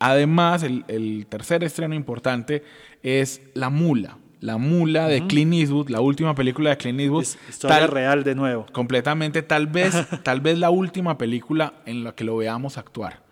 Además, 0.05 0.63
el, 0.63 1.27
tercer 1.31 1.65
estreno 1.65 1.95
importante 1.95 2.63
es 3.03 3.41
La 3.55 3.71
Mula. 3.71 4.19
La 4.41 4.59
Mula 4.59 5.09
de 5.09 5.27
Clint 5.27 5.55
Eastwood, 5.55 5.89
la 5.89 6.03
última 6.03 6.35
película 6.35 6.69
de 6.69 6.77
Clint 6.77 7.01
Eastwood. 7.01 7.25
historia 7.49 7.87
real 7.87 8.23
de 8.23 8.35
nuevo. 8.35 8.67
Completamente, 8.71 9.41
tal 9.41 9.67
vez, 9.67 9.95
tal 10.23 10.43
vez 10.43 10.59
la 10.59 10.69
última 10.69 11.17
película 11.17 11.73
en 11.87 12.05
la 12.05 12.15
que 12.15 12.25
lo 12.25 12.37
veamos 12.37 12.77
actuar. 12.77 13.23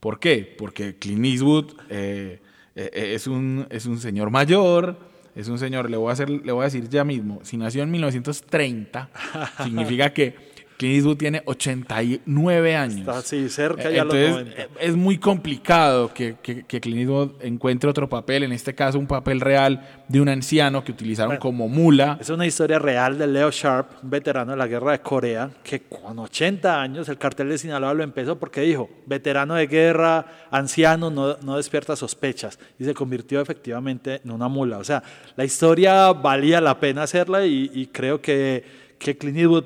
¿Por 0.00 0.18
qué? 0.18 0.54
Porque 0.58 0.96
Clint 0.96 1.26
Eastwood 1.26 1.74
eh, 1.90 2.40
eh, 2.74 3.12
es, 3.14 3.26
un, 3.26 3.66
es 3.68 3.84
un 3.84 3.98
señor 3.98 4.30
mayor, 4.30 4.96
es 5.34 5.48
un 5.48 5.58
señor, 5.58 5.90
le 5.90 5.98
voy, 5.98 6.08
a 6.08 6.12
hacer, 6.14 6.30
le 6.30 6.52
voy 6.52 6.62
a 6.62 6.64
decir 6.64 6.88
ya 6.88 7.04
mismo, 7.04 7.40
si 7.42 7.58
nació 7.58 7.82
en 7.82 7.90
1930, 7.90 9.10
significa 9.62 10.14
que 10.14 10.53
Clint 10.76 10.96
Eastwood 10.96 11.16
tiene 11.16 11.42
89 11.44 12.76
años. 12.76 12.98
Está 13.00 13.18
así, 13.18 13.48
cerca 13.48 13.90
ya 13.90 14.02
Entonces, 14.02 14.30
los 14.30 14.44
90. 14.44 14.68
Es 14.80 14.96
muy 14.96 15.18
complicado 15.18 16.12
que, 16.12 16.36
que, 16.42 16.64
que, 16.64 16.80
Clint 16.80 17.00
Eastwood 17.00 17.42
encuentre 17.42 17.88
otro 17.88 18.08
papel, 18.08 18.42
en 18.42 18.52
este 18.52 18.74
caso 18.74 18.98
un 18.98 19.06
papel 19.06 19.40
real 19.40 20.04
de 20.08 20.20
un 20.20 20.28
anciano 20.28 20.82
que 20.82 20.92
utilizaron 20.92 21.36
como 21.36 21.68
mula. 21.68 22.18
Es 22.20 22.30
una 22.30 22.46
historia 22.46 22.78
real 22.78 23.18
de 23.18 23.26
Leo 23.26 23.50
Sharp, 23.50 24.02
un 24.02 24.10
veterano 24.10 24.52
de 24.52 24.58
la 24.58 24.66
guerra 24.66 24.92
de 24.92 25.00
Corea, 25.00 25.50
que 25.62 25.82
con 25.82 26.18
80 26.18 26.80
años 26.80 27.08
el 27.08 27.18
cartel 27.18 27.48
de 27.48 27.58
Sinaloa 27.58 27.94
lo 27.94 28.02
empezó 28.02 28.38
porque 28.38 28.62
dijo, 28.62 28.90
veterano 29.06 29.54
de 29.54 29.66
guerra, 29.66 30.26
anciano, 30.50 31.10
no, 31.10 31.36
no 31.38 31.56
despierta 31.56 31.94
sospechas. 31.94 32.58
Y 32.78 32.84
se 32.84 32.94
convirtió 32.94 33.40
efectivamente 33.40 34.20
en 34.24 34.30
una 34.30 34.48
mula. 34.48 34.78
O 34.78 34.84
sea, 34.84 35.02
la 35.36 35.44
historia 35.44 36.12
valía 36.12 36.60
la 36.60 36.80
pena 36.80 37.04
hacerla 37.04 37.46
y, 37.46 37.70
y 37.72 37.86
creo 37.86 38.20
que, 38.20 38.64
que 38.98 39.16
Clint 39.16 39.38
Eastwood 39.38 39.64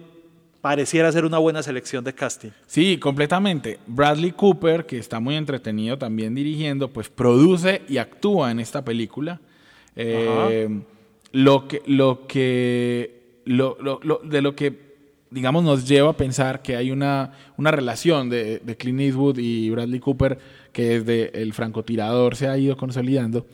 pareciera 0.60 1.10
ser 1.12 1.24
una 1.24 1.38
buena 1.38 1.62
selección 1.62 2.04
de 2.04 2.14
casting. 2.14 2.50
Sí, 2.66 2.98
completamente. 2.98 3.78
Bradley 3.86 4.32
Cooper, 4.32 4.86
que 4.86 4.98
está 4.98 5.20
muy 5.20 5.36
entretenido 5.36 5.98
también 5.98 6.34
dirigiendo, 6.34 6.88
pues 6.88 7.08
produce 7.08 7.82
y 7.88 7.98
actúa 7.98 8.50
en 8.50 8.60
esta 8.60 8.84
película. 8.84 9.40
Eh, 9.96 10.68
lo 11.32 11.68
que, 11.68 11.82
lo 11.86 12.26
que, 12.26 13.40
lo, 13.44 13.76
de 14.24 14.42
lo 14.42 14.54
que, 14.54 14.96
digamos, 15.30 15.62
nos 15.64 15.86
lleva 15.86 16.10
a 16.10 16.16
pensar 16.16 16.62
que 16.62 16.76
hay 16.76 16.90
una, 16.90 17.32
una 17.56 17.70
relación 17.70 18.28
de, 18.28 18.58
de 18.58 18.76
Clint 18.76 19.00
Eastwood 19.00 19.38
y 19.38 19.70
Bradley 19.70 20.00
Cooper 20.00 20.38
que 20.72 21.00
desde 21.00 21.42
el 21.42 21.52
francotirador 21.52 22.36
se 22.36 22.48
ha 22.48 22.56
ido 22.56 22.76
consolidando, 22.76 23.46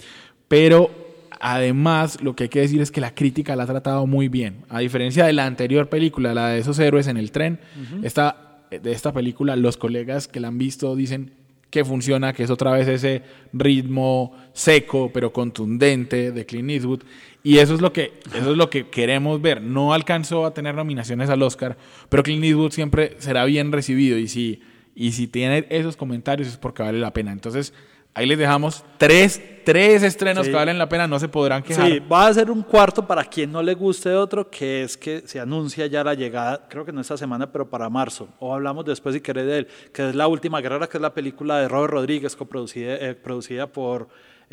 pero 0.46 1.03
Además, 1.40 2.22
lo 2.22 2.34
que 2.34 2.44
hay 2.44 2.48
que 2.48 2.60
decir 2.60 2.80
es 2.80 2.90
que 2.90 3.00
la 3.00 3.14
crítica 3.14 3.56
la 3.56 3.64
ha 3.64 3.66
tratado 3.66 4.06
muy 4.06 4.28
bien. 4.28 4.64
A 4.68 4.80
diferencia 4.80 5.26
de 5.26 5.32
la 5.32 5.46
anterior 5.46 5.88
película, 5.88 6.34
la 6.34 6.48
de 6.48 6.60
esos 6.60 6.78
héroes 6.78 7.06
en 7.06 7.16
el 7.16 7.32
tren, 7.32 7.60
de 8.70 8.92
esta 8.92 9.12
película, 9.12 9.56
los 9.56 9.76
colegas 9.76 10.28
que 10.28 10.40
la 10.40 10.48
han 10.48 10.58
visto 10.58 10.96
dicen 10.96 11.32
que 11.74 11.84
funciona, 11.84 12.32
que 12.32 12.44
es 12.44 12.50
otra 12.50 12.70
vez 12.70 12.86
ese 12.86 13.22
ritmo 13.52 14.32
seco 14.52 15.10
pero 15.12 15.32
contundente 15.32 16.30
de 16.30 16.46
Clint 16.46 16.70
Eastwood. 16.70 17.02
Y 17.42 17.58
eso 17.58 17.74
es 17.74 17.80
lo 17.80 17.92
que, 17.92 18.12
eso 18.32 18.52
es 18.52 18.56
lo 18.56 18.70
que 18.70 18.88
queremos 18.90 19.42
ver. 19.42 19.60
No 19.60 19.92
alcanzó 19.92 20.46
a 20.46 20.54
tener 20.54 20.76
nominaciones 20.76 21.30
al 21.30 21.42
Oscar, 21.42 21.76
pero 22.08 22.22
Clint 22.22 22.44
Eastwood 22.44 22.70
siempre 22.70 23.16
será 23.18 23.44
bien 23.44 23.72
recibido. 23.72 24.18
Y 24.18 24.28
si, 24.28 24.60
y 24.94 25.12
si 25.12 25.26
tiene 25.26 25.66
esos 25.68 25.96
comentarios 25.96 26.46
es 26.46 26.56
porque 26.56 26.84
vale 26.84 27.00
la 27.00 27.12
pena. 27.12 27.32
Entonces, 27.32 27.74
Ahí 28.16 28.26
les 28.26 28.38
dejamos 28.38 28.84
tres, 28.96 29.42
tres 29.64 30.04
estrenos 30.04 30.46
que 30.46 30.52
valen 30.52 30.78
la 30.78 30.88
pena, 30.88 31.08
no 31.08 31.18
se 31.18 31.28
podrán 31.28 31.64
quejar. 31.64 31.90
Sí, 31.90 31.98
va 31.98 32.28
a 32.28 32.32
ser 32.32 32.48
un 32.48 32.62
cuarto 32.62 33.04
para 33.04 33.24
quien 33.24 33.50
no 33.50 33.60
le 33.60 33.74
guste 33.74 34.14
otro, 34.14 34.48
que 34.48 34.84
es 34.84 34.96
que 34.96 35.24
se 35.26 35.40
anuncia 35.40 35.86
ya 35.86 36.04
la 36.04 36.14
llegada, 36.14 36.64
creo 36.68 36.84
que 36.84 36.92
no 36.92 37.00
esta 37.00 37.16
semana, 37.16 37.50
pero 37.50 37.68
para 37.68 37.90
marzo. 37.90 38.28
O 38.38 38.54
hablamos 38.54 38.84
después 38.84 39.16
si 39.16 39.20
querés 39.20 39.46
de 39.46 39.58
él, 39.58 39.68
que 39.92 40.10
es 40.10 40.14
La 40.14 40.28
Última 40.28 40.60
Guerrera, 40.60 40.86
que 40.86 40.96
es 40.96 41.02
la 41.02 41.12
película 41.12 41.58
de 41.58 41.66
Robert 41.66 41.92
Rodríguez, 41.92 42.36
coproducida 42.36 42.94
eh, 42.94 43.16
producida 43.16 43.66
por 43.66 44.06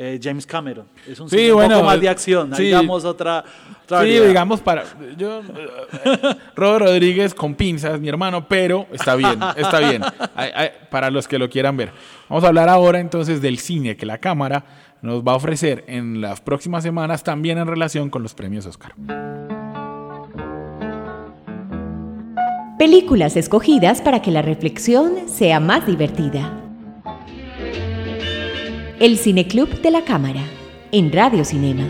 eh, 0.03 0.19
James 0.21 0.47
Cameron. 0.47 0.85
Es 1.07 1.19
un 1.19 1.29
Sí, 1.29 1.37
cine 1.37 1.51
bueno, 1.51 1.75
un 1.75 1.81
poco 1.81 1.91
más 1.91 2.01
de 2.01 2.09
acción. 2.09 2.55
sí. 2.55 2.63
Digamos 2.63 3.05
otra, 3.05 3.39
otra 3.83 3.99
Sí, 3.99 4.05
variedad. 4.05 4.27
digamos 4.27 4.59
para 4.61 4.83
yo 5.15 5.39
eh, 5.41 6.35
Robert 6.55 6.85
Rodríguez 6.85 7.33
con 7.35 7.53
pinzas, 7.55 7.99
mi 7.99 8.09
hermano, 8.09 8.47
pero 8.47 8.87
está 8.91 9.15
bien, 9.15 9.39
está 9.55 9.79
bien. 9.79 10.01
Ay, 10.35 10.49
ay, 10.55 10.69
para 10.89 11.11
los 11.11 11.27
que 11.27 11.37
lo 11.37 11.49
quieran 11.49 11.77
ver. 11.77 11.91
Vamos 12.29 12.43
a 12.43 12.47
hablar 12.47 12.67
ahora 12.69 12.99
entonces 12.99 13.41
del 13.41 13.59
cine 13.59 13.95
que 13.95 14.05
la 14.07 14.17
cámara 14.17 14.63
nos 15.03 15.21
va 15.23 15.33
a 15.33 15.35
ofrecer 15.35 15.83
en 15.87 16.19
las 16.21 16.41
próximas 16.41 16.83
semanas 16.83 17.23
también 17.23 17.57
en 17.57 17.67
relación 17.67 18.09
con 18.09 18.23
los 18.23 18.33
premios 18.33 18.65
Oscar. 18.65 18.93
Películas 22.77 23.37
escogidas 23.37 24.01
para 24.01 24.21
que 24.23 24.31
la 24.31 24.41
reflexión 24.41 25.27
sea 25.29 25.59
más 25.59 25.85
divertida. 25.85 26.57
El 29.01 29.17
Cineclub 29.17 29.81
de 29.81 29.91
la 29.91 30.05
Cámara, 30.05 30.43
en 30.93 31.11
Radio 31.11 31.43
Cinema. 31.43 31.83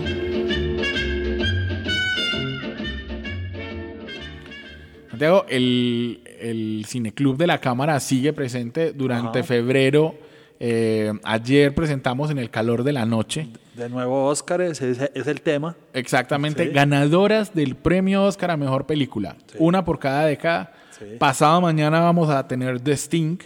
Santiago, 5.10 5.44
el, 5.48 6.20
el 6.40 6.84
Cineclub 6.86 7.36
de 7.36 7.46
la 7.46 7.58
Cámara 7.58 8.00
sigue 8.00 8.32
presente 8.32 8.92
durante 8.92 9.40
Ajá. 9.40 9.46
febrero. 9.48 10.14
Eh, 10.58 11.12
ayer 11.24 11.74
presentamos 11.74 12.30
en 12.30 12.38
el 12.38 12.48
calor 12.50 12.84
de 12.84 12.92
la 12.92 13.04
noche. 13.04 13.48
De 13.74 13.88
nuevo, 13.88 14.26
Oscar, 14.26 14.60
ese 14.62 14.90
es, 14.92 15.00
es 15.14 15.26
el 15.26 15.40
tema. 15.40 15.76
Exactamente, 15.92 16.66
Sí. 16.66 16.70
ganadoras 16.70 17.54
del 17.54 17.74
premio 17.74 18.24
Oscar 18.24 18.52
a 18.52 18.56
mejor 18.56 18.86
película. 18.86 19.36
Una 19.58 19.84
por 19.84 19.98
cada 19.98 20.26
década. 20.26 20.72
Sí. 20.98 21.04
Pasado 21.18 21.60
mañana 21.60 22.00
vamos 22.00 22.30
a 22.30 22.46
tener 22.46 22.80
The 22.80 22.92
Sting, 22.92 23.38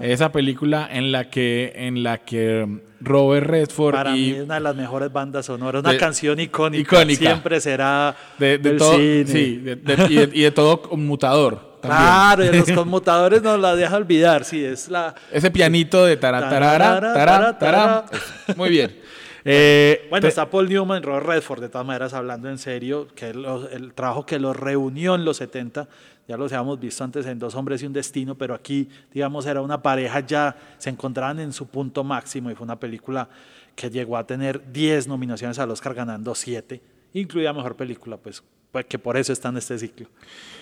esa 0.00 0.32
película 0.32 0.88
en 0.90 1.12
la 1.12 1.30
que 1.30 1.72
en 1.76 2.02
la 2.02 2.18
que 2.18 2.80
Robert 3.00 3.46
Redford 3.46 3.94
Para 3.94 4.12
mí 4.12 4.18
y 4.18 4.30
es 4.34 4.42
una 4.42 4.54
de 4.54 4.60
las 4.60 4.76
mejores 4.76 5.12
bandas 5.12 5.46
sonoras, 5.46 5.80
una 5.82 5.92
De- 5.92 5.98
canción 5.98 6.38
icónica, 6.40 6.96
icónica. 6.96 7.18
Siempre 7.30 7.60
será 7.60 8.14
de, 8.38 8.58
de 8.58 8.70
del 8.70 8.78
todo, 8.78 8.96
cine. 8.96 9.24
sí, 9.26 9.38
y, 9.38 9.56
de, 9.64 10.30
y 10.32 10.40
de 10.42 10.50
todo 10.50 10.82
conmutador. 10.82 11.78
también. 11.80 12.00
Claro, 12.00 12.44
y 12.44 12.56
los 12.58 12.70
conmutadores 12.74 13.42
nos 13.42 13.58
la 13.60 13.74
deja 13.74 13.96
olvidar, 13.96 14.44
sí, 14.44 14.64
es 14.64 14.88
la... 14.88 15.14
Ese 15.32 15.50
pianito 15.50 16.04
de 16.04 16.16
tará, 16.16 16.40
tarara, 16.48 16.78
Tarara, 17.00 17.12
tará, 17.14 17.58
tarara, 17.58 18.04
tará. 18.06 18.54
Muy 18.56 18.70
bien. 18.70 18.96
Eh, 19.44 20.06
Bueno, 20.10 20.28
está 20.28 20.48
Paul 20.48 20.68
Newman, 20.68 21.02
Robert 21.02 21.26
Redford, 21.26 21.60
de 21.60 21.68
todas 21.68 21.86
maneras, 21.86 22.12
hablando 22.14 22.48
en 22.48 22.58
serio, 22.58 23.08
que 23.14 23.34
los- 23.34 23.70
el 23.72 23.92
trabajo 23.92 24.24
que 24.24 24.38
los 24.38 24.56
reunió 24.56 25.14
en 25.14 25.24
los 25.24 25.38
70, 25.38 25.88
ya 26.28 26.36
los 26.36 26.52
habíamos 26.52 26.78
visto 26.78 27.02
antes 27.02 27.26
en 27.26 27.38
Dos 27.38 27.54
Hombres 27.56 27.82
y 27.82 27.86
un 27.86 27.92
Destino, 27.92 28.36
pero 28.36 28.54
aquí, 28.54 28.88
digamos, 29.12 29.46
era 29.46 29.60
una 29.60 29.82
pareja 29.82 30.20
ya, 30.20 30.56
se 30.78 30.90
encontraban 30.90 31.40
en 31.40 31.52
su 31.52 31.66
punto 31.66 32.04
máximo 32.04 32.50
y 32.50 32.54
fue 32.54 32.64
una 32.64 32.78
película 32.78 33.28
que 33.74 33.90
llegó 33.90 34.16
a 34.16 34.26
tener 34.26 34.72
10 34.72 35.08
nominaciones 35.08 35.58
al 35.58 35.70
Oscar, 35.70 35.94
ganando 35.94 36.34
7, 36.34 36.80
incluida 37.14 37.52
Mejor 37.52 37.74
Película, 37.74 38.16
pues, 38.18 38.42
pues 38.70 38.84
que 38.86 38.98
por 38.98 39.16
eso 39.16 39.32
está 39.32 39.48
en 39.48 39.56
este 39.56 39.78
ciclo. 39.78 40.06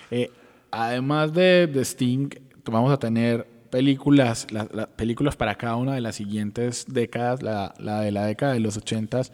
Eh, 0.09 0.31
además 0.71 1.31
de, 1.33 1.67
de 1.67 1.81
Sting, 1.85 2.29
vamos 2.65 2.91
a 2.91 2.97
tener 2.97 3.45
películas, 3.71 4.45
la- 4.51 4.67
la- 4.71 4.85
películas 4.87 5.35
para 5.35 5.55
cada 5.55 5.75
una 5.77 5.95
de 5.95 6.01
las 6.01 6.15
siguientes 6.15 6.85
décadas, 6.87 7.41
la, 7.41 7.73
la 7.79 8.01
de 8.01 8.11
la 8.11 8.25
década 8.27 8.53
de 8.53 8.59
los 8.59 8.77
ochentas. 8.77 9.31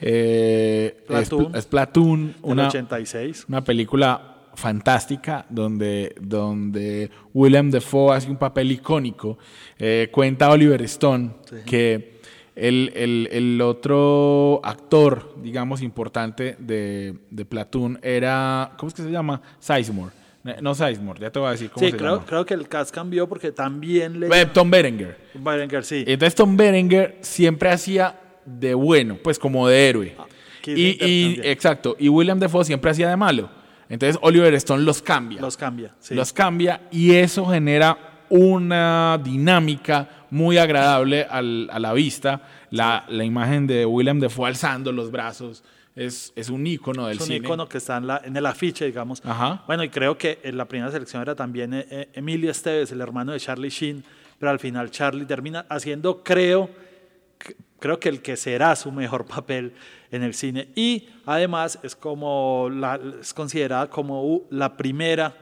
Eh, 0.00 0.94
es 0.98 1.04
Platoon. 1.06 1.46
Pl- 1.52 1.58
es 1.58 1.66
Platoon, 1.66 2.34
una, 2.42 2.68
86. 2.68 3.46
una 3.48 3.62
película 3.64 4.28
fantástica 4.54 5.46
donde, 5.48 6.14
donde 6.20 7.10
William 7.32 7.70
Defoe 7.70 8.14
hace 8.16 8.30
un 8.30 8.36
papel 8.36 8.70
icónico. 8.72 9.38
Eh, 9.78 10.08
cuenta 10.12 10.50
Oliver 10.50 10.82
Stone 10.82 11.30
que 11.64 12.20
el, 12.54 12.92
el- 12.94 13.28
el 13.32 13.60
otro 13.62 14.60
actor, 14.62 15.34
digamos, 15.42 15.80
importante 15.82 16.56
de, 16.58 17.14
de 17.30 17.44
Platoon 17.46 17.98
era, 18.02 18.72
¿cómo 18.76 18.88
es 18.88 18.94
que 18.94 19.02
se 19.02 19.10
llama? 19.10 19.40
Sizemore. 19.58 20.12
No 20.60 20.74
Sizemore, 20.74 21.20
ya 21.20 21.30
te 21.30 21.38
voy 21.38 21.48
a 21.48 21.52
decir 21.52 21.70
cómo 21.70 21.86
Sí, 21.86 21.92
se 21.92 21.96
creo, 21.96 22.14
llama. 22.16 22.26
creo 22.26 22.44
que 22.44 22.54
el 22.54 22.68
cast 22.68 22.92
cambió 22.92 23.28
porque 23.28 23.52
también 23.52 24.18
le... 24.18 24.26
Eh, 24.26 24.46
Tom 24.46 24.70
Berenger. 24.70 25.16
Berenguer, 25.34 25.84
sí. 25.84 26.02
Entonces 26.06 26.34
Tom 26.34 26.56
Berenger 26.56 27.18
siempre 27.20 27.70
hacía 27.70 28.18
de 28.44 28.74
bueno, 28.74 29.16
pues 29.22 29.38
como 29.38 29.68
de 29.68 29.88
héroe. 29.88 30.16
Keith 30.62 30.76
y, 31.00 31.04
y- 31.04 31.40
exacto, 31.44 31.94
y 31.98 32.08
William 32.08 32.38
Defoe 32.40 32.64
siempre 32.64 32.90
hacía 32.90 33.08
de 33.08 33.16
malo. 33.16 33.48
Entonces 33.88 34.18
Oliver 34.22 34.52
Stone 34.54 34.82
los 34.82 35.00
cambia. 35.02 35.40
Los 35.40 35.56
cambia, 35.56 35.94
sí. 36.00 36.14
Los 36.14 36.32
cambia 36.32 36.80
y 36.90 37.12
eso 37.14 37.44
genera 37.46 38.24
una 38.28 39.20
dinámica 39.22 40.08
muy 40.30 40.56
agradable 40.58 41.24
al- 41.28 41.68
a 41.70 41.78
la 41.78 41.92
vista. 41.92 42.42
La, 42.70 43.04
la 43.08 43.22
imagen 43.24 43.66
de 43.66 43.84
William 43.86 44.18
Defoe 44.18 44.48
alzando 44.48 44.90
los 44.92 45.10
brazos 45.10 45.62
es, 45.94 46.32
es 46.36 46.48
un 46.48 46.66
ícono 46.66 47.06
del 47.06 47.16
es 47.16 47.20
un 47.22 47.26
cine. 47.28 47.38
icono 47.44 47.68
que 47.68 47.78
está 47.78 47.96
en, 47.98 48.06
la, 48.06 48.20
en 48.24 48.36
el 48.36 48.46
afiche, 48.46 48.86
digamos. 48.86 49.20
Ajá. 49.24 49.62
Bueno, 49.66 49.84
y 49.84 49.88
creo 49.90 50.16
que 50.16 50.38
en 50.42 50.56
la 50.56 50.64
primera 50.66 50.90
selección 50.90 51.20
era 51.22 51.34
también 51.34 51.74
eh, 51.74 51.86
eh, 51.90 52.08
Emilio 52.14 52.50
Esteves, 52.50 52.92
el 52.92 53.00
hermano 53.00 53.32
de 53.32 53.40
Charlie 53.40 53.68
Sheen, 53.70 54.02
pero 54.38 54.50
al 54.50 54.58
final 54.58 54.90
Charlie 54.90 55.26
termina 55.26 55.66
haciendo, 55.68 56.22
creo, 56.24 56.70
creo 57.78 57.98
que 58.00 58.08
el 58.08 58.22
que 58.22 58.36
será 58.36 58.74
su 58.76 58.90
mejor 58.92 59.26
papel 59.26 59.74
en 60.10 60.22
el 60.22 60.34
cine. 60.34 60.68
Y 60.74 61.08
además 61.26 61.78
es 61.82 61.94
como 61.96 62.68
la, 62.70 62.98
es 63.20 63.34
considerada 63.34 63.88
como 63.90 64.42
la 64.50 64.76
primera 64.76 65.36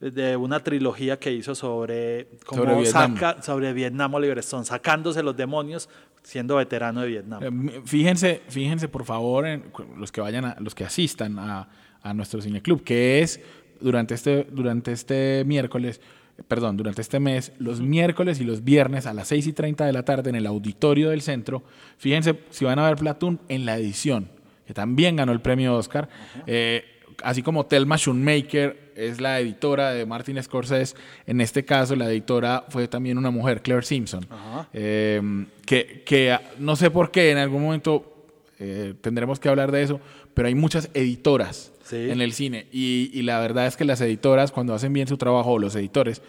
de 0.00 0.36
una 0.36 0.60
trilogía 0.60 1.18
que 1.18 1.32
hizo 1.32 1.54
sobre 1.54 2.28
cómo 2.44 2.62
Sobre 2.64 2.80
Vietnam. 2.82 3.14
saca- 3.16 3.42
sobre 3.42 3.72
Vietnam 3.72 4.12
Oliver 4.14 4.38
Stone, 4.40 4.64
sacándose 4.66 5.22
los 5.22 5.34
demonios 5.36 5.88
siendo 6.26 6.56
veterano 6.56 7.02
de 7.02 7.06
Vietnam. 7.06 7.68
Eh, 7.68 7.82
Fíjense, 7.84 8.42
fíjense 8.48 8.88
por 8.88 9.04
favor, 9.04 9.46
en 9.46 9.62
los 9.96 10.10
que 10.10 10.20
vayan, 10.20 10.44
a, 10.44 10.56
los 10.58 10.74
que 10.74 10.82
asistan 10.82 11.38
a, 11.38 11.68
a 12.02 12.14
nuestro 12.14 12.42
cineclub, 12.42 12.82
que 12.82 13.22
es 13.22 13.40
durante 13.80 14.14
este, 14.14 14.44
durante 14.50 14.90
este 14.90 15.44
miércoles, 15.46 16.00
perdón, 16.48 16.76
durante 16.76 17.00
este 17.00 17.20
mes, 17.20 17.52
los 17.60 17.80
miércoles 17.80 18.40
y 18.40 18.44
los 18.44 18.64
viernes 18.64 19.06
a 19.06 19.14
las 19.14 19.28
6 19.28 19.46
y 19.46 19.52
30 19.52 19.86
de 19.86 19.92
la 19.92 20.04
tarde 20.04 20.30
en 20.30 20.34
el 20.34 20.46
auditorio 20.46 21.10
del 21.10 21.22
centro. 21.22 21.62
Fíjense 21.96 22.40
si 22.50 22.64
van 22.64 22.80
a 22.80 22.88
ver 22.88 22.96
Platoon 22.96 23.38
en 23.48 23.64
la 23.64 23.78
edición, 23.78 24.28
que 24.66 24.74
también 24.74 25.14
ganó 25.14 25.30
el 25.30 25.40
premio 25.40 25.76
Oscar. 25.76 26.08
Eh, 26.48 26.95
así 27.22 27.42
como 27.42 27.66
Thelma 27.66 27.96
Schoonmaker 27.98 28.92
es 28.96 29.20
la 29.20 29.38
editora 29.40 29.90
de 29.92 30.06
Martin 30.06 30.42
Scorsese, 30.42 30.94
en 31.26 31.40
este 31.40 31.64
caso 31.64 31.94
la 31.96 32.10
editora 32.10 32.64
fue 32.68 32.88
también 32.88 33.18
una 33.18 33.30
mujer, 33.30 33.60
Claire 33.62 33.84
Simpson, 33.84 34.26
eh, 34.72 35.20
que, 35.66 36.02
que 36.06 36.38
no 36.58 36.76
sé 36.76 36.90
por 36.90 37.10
qué 37.10 37.30
en 37.30 37.38
algún 37.38 37.62
momento 37.62 38.12
eh, 38.58 38.94
tendremos 39.00 39.38
que 39.38 39.48
hablar 39.48 39.70
de 39.72 39.82
eso, 39.82 40.00
pero 40.34 40.48
hay 40.48 40.54
muchas 40.54 40.90
editoras 40.94 41.72
Sí. 41.84 42.10
en 42.10 42.20
el 42.20 42.32
cine 42.32 42.66
y, 42.72 43.10
y 43.14 43.22
la 43.22 43.38
verdad 43.38 43.66
es 43.68 43.76
que 43.76 43.84
las 43.84 44.00
editoras 44.00 44.50
cuando 44.50 44.74
hacen 44.74 44.92
bien 44.92 45.06
su 45.06 45.16
trabajo, 45.16 45.56
los 45.58 45.76
editores, 45.76 46.20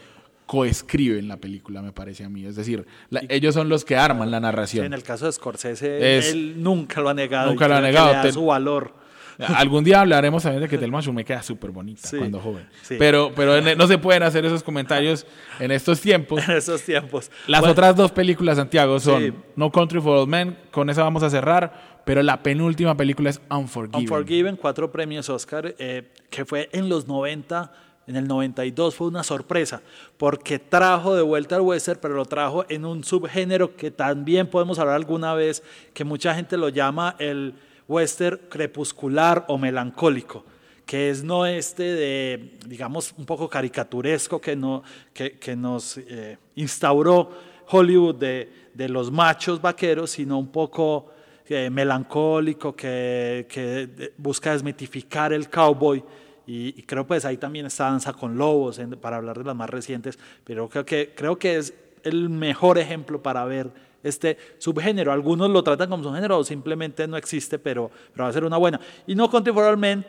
coescriben 0.45 1.27
la 1.27 1.37
película, 1.37 1.81
me 1.81 1.91
parece 1.91 2.23
a 2.23 2.29
mí. 2.29 2.45
Es 2.45 2.55
decir, 2.55 2.85
la- 3.09 3.23
ellos 3.27 3.53
son 3.55 3.67
los 3.67 3.83
que 3.83 3.95
arman 3.97 4.31
la 4.31 4.39
narración. 4.39 4.85
En 4.85 4.93
el 4.93 5.03
caso 5.03 5.25
de 5.25 5.31
Scorsese, 5.31 6.17
Es- 6.19 6.31
él 6.31 6.61
nunca 6.63 7.01
lo 7.01 7.09
ha 7.09 7.13
negado. 7.13 7.49
Nunca 7.49 7.67
lo 7.67 7.75
ha 7.75 7.77
que 7.81 7.87
negado. 7.87 8.07
le 8.09 8.13
da 8.13 8.21
Te- 8.21 8.31
su 8.31 8.45
valor. 8.45 8.93
Algún 9.39 9.83
día 9.83 10.01
hablaremos 10.01 10.41
también 10.43 10.63
de 10.63 10.67
que 10.69 10.77
Thelma 10.77 10.99
me 11.13 11.23
queda 11.23 11.43
súper 11.43 11.71
bonita 11.71 12.07
Sí, 12.07 12.17
cuando 12.17 12.39
joven. 12.39 12.67
sí. 12.81 12.95
Pero, 12.97 13.31
pero 13.35 13.55
en- 13.57 13.77
no 13.77 13.87
se 13.87 13.97
pueden 13.97 14.23
hacer 14.23 14.45
esos 14.45 14.63
comentarios 14.63 15.25
en 15.59 15.71
estos 15.71 16.01
tiempos. 16.01 16.41
en 16.49 16.57
esos 16.57 16.81
tiempos. 16.81 17.29
Las 17.45 17.61
Bueno, 17.61 17.73
otras 17.73 17.95
dos 17.95 18.11
películas, 18.11 18.57
Santiago, 18.57 18.99
son 18.99 19.21
Sí. 19.21 19.33
No 19.55 19.71
Country 19.71 20.01
for 20.01 20.17
Old 20.17 20.29
Men, 20.29 20.57
con 20.71 20.89
esa 20.89 21.03
vamos 21.03 21.21
a 21.23 21.29
cerrar, 21.29 22.01
pero 22.05 22.23
la 22.23 22.41
penúltima 22.41 22.95
película 22.97 23.29
es 23.29 23.39
Unforgiven. 23.49 24.01
Unforgiven, 24.01 24.55
cuatro 24.55 24.91
premios 24.91 25.29
Oscar, 25.29 25.75
eh, 25.77 26.11
que 26.29 26.45
fue 26.45 26.69
en 26.71 26.89
los 26.89 27.07
90, 27.07 27.71
en 28.07 28.15
el 28.15 28.27
92 28.27 28.95
fue 28.95 29.07
una 29.07 29.21
sorpresa, 29.23 29.81
porque 30.17 30.57
trajo 30.59 31.13
de 31.15 31.21
vuelta 31.21 31.55
al 31.57 31.61
western, 31.61 31.99
pero 32.01 32.15
lo 32.15 32.25
trajo 32.25 32.65
en 32.69 32.85
un 32.85 33.03
subgénero 33.03 33.75
que 33.75 33.91
también 33.91 34.47
podemos 34.47 34.79
hablar 34.79 34.95
alguna 34.95 35.33
vez, 35.33 35.61
que 35.93 36.05
mucha 36.05 36.33
gente 36.33 36.55
lo 36.57 36.69
llama 36.69 37.15
el 37.19 37.53
western 37.87 38.39
crepuscular 38.49 39.45
o 39.47 39.57
melancólico 39.57 40.43
que 40.85 41.09
es 41.09 41.21
no 41.21 41.45
este 41.45 41.83
de, 41.83 42.57
digamos, 42.65 43.13
un 43.17 43.25
poco 43.25 43.49
caricaturesco 43.49 44.39
que, 44.39 44.55
no, 44.55 44.83
que, 45.13 45.33
que 45.37 45.53
nos 45.53 45.97
eh, 45.97 46.37
instauró 46.55 47.29
Hollywood 47.67 48.15
de, 48.15 48.49
de 48.73 48.87
los 48.87 49.11
machos 49.11 49.61
vaqueros, 49.61 50.11
sino 50.11 50.39
un 50.39 50.47
poco 50.49 51.11
eh, 51.49 51.69
melancólico, 51.69 52.73
que, 52.73 53.45
que 53.49 54.13
busca 54.17 54.53
desmitificar 54.53 55.33
el 55.33 55.49
cowboy. 55.49 56.01
Y, 56.45 56.69
y 56.79 56.83
creo 56.83 57.05
pues 57.05 57.25
ahí 57.25 57.35
también 57.35 57.65
está 57.65 57.83
Danza 57.89 58.13
con 58.13 58.37
Lobos, 58.37 58.79
en- 58.79 58.91
para 58.91 59.17
hablar 59.17 59.37
de 59.39 59.43
las 59.43 59.57
más 59.57 59.69
recientes, 59.69 60.17
pero 60.45 60.69
creo 60.69 60.85
que, 60.85 61.13
creo 61.13 61.37
que 61.37 61.57
es 61.57 61.73
el 62.03 62.29
mejor 62.29 62.77
ejemplo 62.77 63.21
para 63.21 63.43
ver 63.43 63.71
este 64.07 64.37
subgénero. 64.57 65.11
Algunos 65.11 65.49
lo 65.49 65.63
tratan 65.63 65.89
como 65.89 66.03
subgénero 66.03 66.39
o 66.39 66.43
simplemente 66.43 67.07
no 67.07 67.17
existe, 67.17 67.59
pero, 67.59 67.91
va 68.19 68.27
a 68.27 68.33
ser 68.33 68.43
una 68.43 68.57
buena. 68.57 68.79
Y 69.05 69.15
No 69.15 69.29
Country 69.29 69.53
for 69.53 69.63
Old 69.63 69.79
Men, 69.79 70.05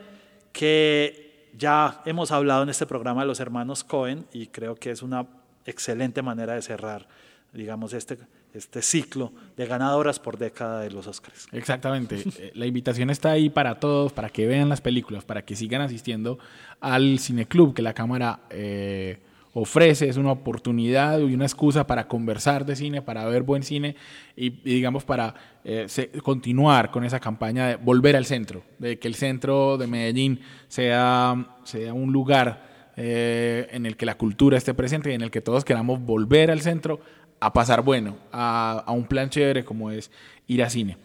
que 0.52 1.48
ya 1.56 2.02
hemos 2.04 2.30
hablado 2.30 2.62
en 2.62 2.68
este 2.68 2.86
programa 2.86 3.22
de 3.22 3.26
los 3.26 3.40
hermanos 3.40 3.84
Cohen 3.84 4.26
y 4.32 4.46
creo 4.46 4.74
que 4.74 4.90
es 4.90 5.02
una 5.02 5.26
excelente 5.64 6.22
manera 6.22 6.54
de 6.54 6.62
cerrar 6.62 7.08
digamos, 7.52 7.92
este, 7.92 8.18
este 8.52 8.82
ciclo 8.82 9.32
de 9.56 9.66
ganadoras 9.66 10.18
por 10.18 10.38
década 10.38 10.80
de 10.80 10.90
los 10.90 11.06
Oscars. 11.06 11.48
Exactamente. 11.52 12.22
Eh, 12.38 12.52
La 12.54 12.66
invitación 12.66 13.10
está 13.10 13.30
ahí 13.30 13.48
para 13.48 13.80
todos, 13.80 14.12
para 14.12 14.28
que 14.28 14.46
vean 14.46 14.68
las 14.68 14.80
películas, 14.80 15.24
para 15.24 15.44
que 15.44 15.56
sigan 15.56 15.80
asistiendo 15.80 16.38
al 16.80 17.18
cineclub 17.18 17.74
que 17.74 17.82
la 17.82 17.94
Cámara 17.94 18.40
eh, 18.50 19.18
ofrece. 19.60 20.08
Es 20.08 20.16
una 20.16 20.32
oportunidad 20.32 21.18
y 21.20 21.34
una 21.34 21.44
excusa 21.44 21.86
para 21.86 22.08
conversar 22.08 22.64
de 22.64 22.76
cine, 22.76 23.02
para 23.02 23.24
ver 23.26 23.42
buen 23.42 23.62
cine 23.62 23.96
y, 24.36 24.50
digamos, 24.50 25.04
para 25.04 25.34
eh, 25.64 25.86
continuar 26.22 26.90
con 26.90 27.04
esa 27.04 27.20
campaña 27.20 27.68
de 27.68 27.76
volver 27.76 28.16
al 28.16 28.24
centro, 28.24 28.62
de 28.78 28.98
que 28.98 29.08
el 29.08 29.14
centro 29.14 29.76
de 29.76 29.86
Medellín 29.86 30.40
sea, 30.68 31.56
sea 31.64 31.92
un 31.92 32.12
lugar 32.12 32.92
eh, 32.96 33.68
en 33.70 33.86
el 33.86 33.96
que 33.96 34.06
la 34.06 34.16
cultura 34.16 34.56
esté 34.56 34.74
presente 34.74 35.10
y 35.10 35.14
en 35.14 35.22
el 35.22 35.30
que 35.30 35.40
todos 35.40 35.64
queramos 35.64 36.00
volver 36.00 36.50
al 36.50 36.60
centro 36.60 37.00
a 37.40 37.52
pasar 37.52 37.82
bueno, 37.82 38.16
a, 38.32 38.82
a 38.86 38.92
un 38.92 39.04
plan 39.04 39.30
chévere 39.30 39.64
como 39.64 39.90
es 39.90 40.10
ir 40.46 40.62
a 40.62 40.70
cine. 40.70 40.96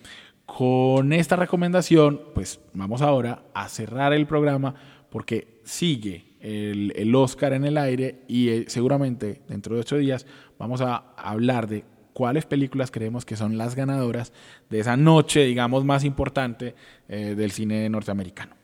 Con 0.46 1.13
esta 1.13 1.36
recomendación, 1.36 2.22
pues 2.34 2.60
vamos 2.74 3.02
ahora 3.02 3.44
a 3.54 3.70
cerrar 3.70 4.13
el 4.13 4.28
programa 4.28 4.76
porque 5.10 5.60
sigue 5.63 6.33
el, 6.43 6.93
el 6.95 7.15
Oscar 7.15 7.53
en 7.53 7.63
el 7.63 7.77
aire 7.77 8.19
y 8.27 8.49
eh, 8.49 8.65
seguramente 8.67 9.41
dentro 9.47 9.75
de 9.75 9.82
ocho 9.82 9.97
días 9.97 10.27
vamos 10.60 10.82
a 10.82 11.13
hablar 11.17 11.67
de 11.67 11.86
cuáles 12.12 12.45
películas 12.45 12.91
creemos 12.91 13.25
que 13.25 13.38
son 13.38 13.58
las 13.58 13.75
ganadoras 13.75 14.34
de 14.69 14.79
esa 14.79 14.97
noche, 14.97 15.45
digamos, 15.45 15.86
más 15.86 16.03
importante 16.03 16.75
eh, 17.08 17.34
del 17.36 17.51
cine 17.51 17.89
norteamericano. 17.89 18.56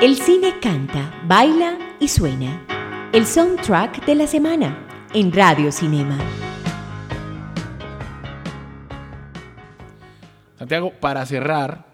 El 0.00 0.16
cine 0.16 0.60
canta, 0.60 1.22
baila 1.26 1.76
y 1.98 2.06
suena. 2.06 2.64
El 3.12 3.26
soundtrack 3.26 4.04
de 4.04 4.14
la 4.14 4.26
semana 4.26 4.86
en 5.14 5.32
Radio 5.32 5.72
Cinema. 5.72 6.18
Santiago, 10.58 10.92
para 11.00 11.24
cerrar, 11.24 11.87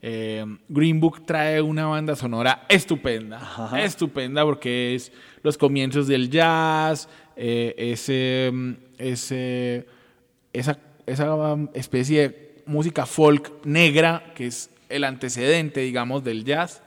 eh, 0.00 0.44
Green 0.68 1.00
Book 1.00 1.24
trae 1.26 1.60
una 1.60 1.86
banda 1.86 2.14
sonora 2.16 2.64
estupenda, 2.68 3.38
Ajá. 3.38 3.82
estupenda 3.82 4.44
porque 4.44 4.94
es 4.94 5.12
los 5.42 5.56
comienzos 5.58 6.06
del 6.06 6.30
jazz, 6.30 7.08
eh, 7.36 7.74
ese, 7.78 8.50
mm, 8.52 8.72
ese- 8.98 9.86
esa, 10.52 10.78
esa 11.06 11.34
um, 11.34 11.68
especie 11.74 12.28
de 12.28 12.62
música 12.66 13.06
folk 13.06 13.50
negra 13.64 14.32
que 14.34 14.46
es 14.46 14.70
el 14.88 15.04
antecedente, 15.04 15.80
digamos, 15.80 16.22
del 16.22 16.44
jazz. 16.44 16.82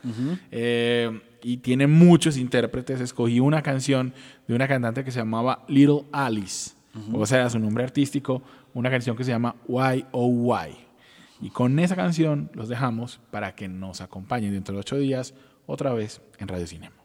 Eh, 0.51 1.19
y 1.41 1.57
tiene 1.57 1.85
muchos 1.87 2.37
intérpretes. 2.37 3.01
Escogí 3.01 3.39
una 3.39 3.61
canción 3.61 4.13
de 4.47 4.55
una 4.55 4.67
cantante 4.67 5.03
que 5.03 5.11
se 5.11 5.19
llamaba 5.19 5.63
Little 5.67 6.03
Alice, 6.11 6.71
o 7.13 7.25
sea, 7.25 7.49
su 7.49 7.59
nombre 7.59 7.83
artístico, 7.83 8.41
una 8.73 8.89
canción 8.89 9.15
que 9.17 9.23
se 9.23 9.31
llama 9.31 9.55
Why 9.67 10.05
Oh 10.11 10.27
Why. 10.27 10.75
Y 11.41 11.49
con 11.49 11.77
esa 11.79 11.95
canción 11.95 12.49
los 12.53 12.69
dejamos 12.69 13.19
para 13.31 13.55
que 13.55 13.67
nos 13.67 14.01
acompañen 14.01 14.53
dentro 14.53 14.73
de 14.73 14.79
ocho 14.79 14.97
días 14.97 15.33
otra 15.65 15.93
vez 15.93 16.21
en 16.39 16.47
Radio 16.47 16.67
Cinema. 16.67 16.95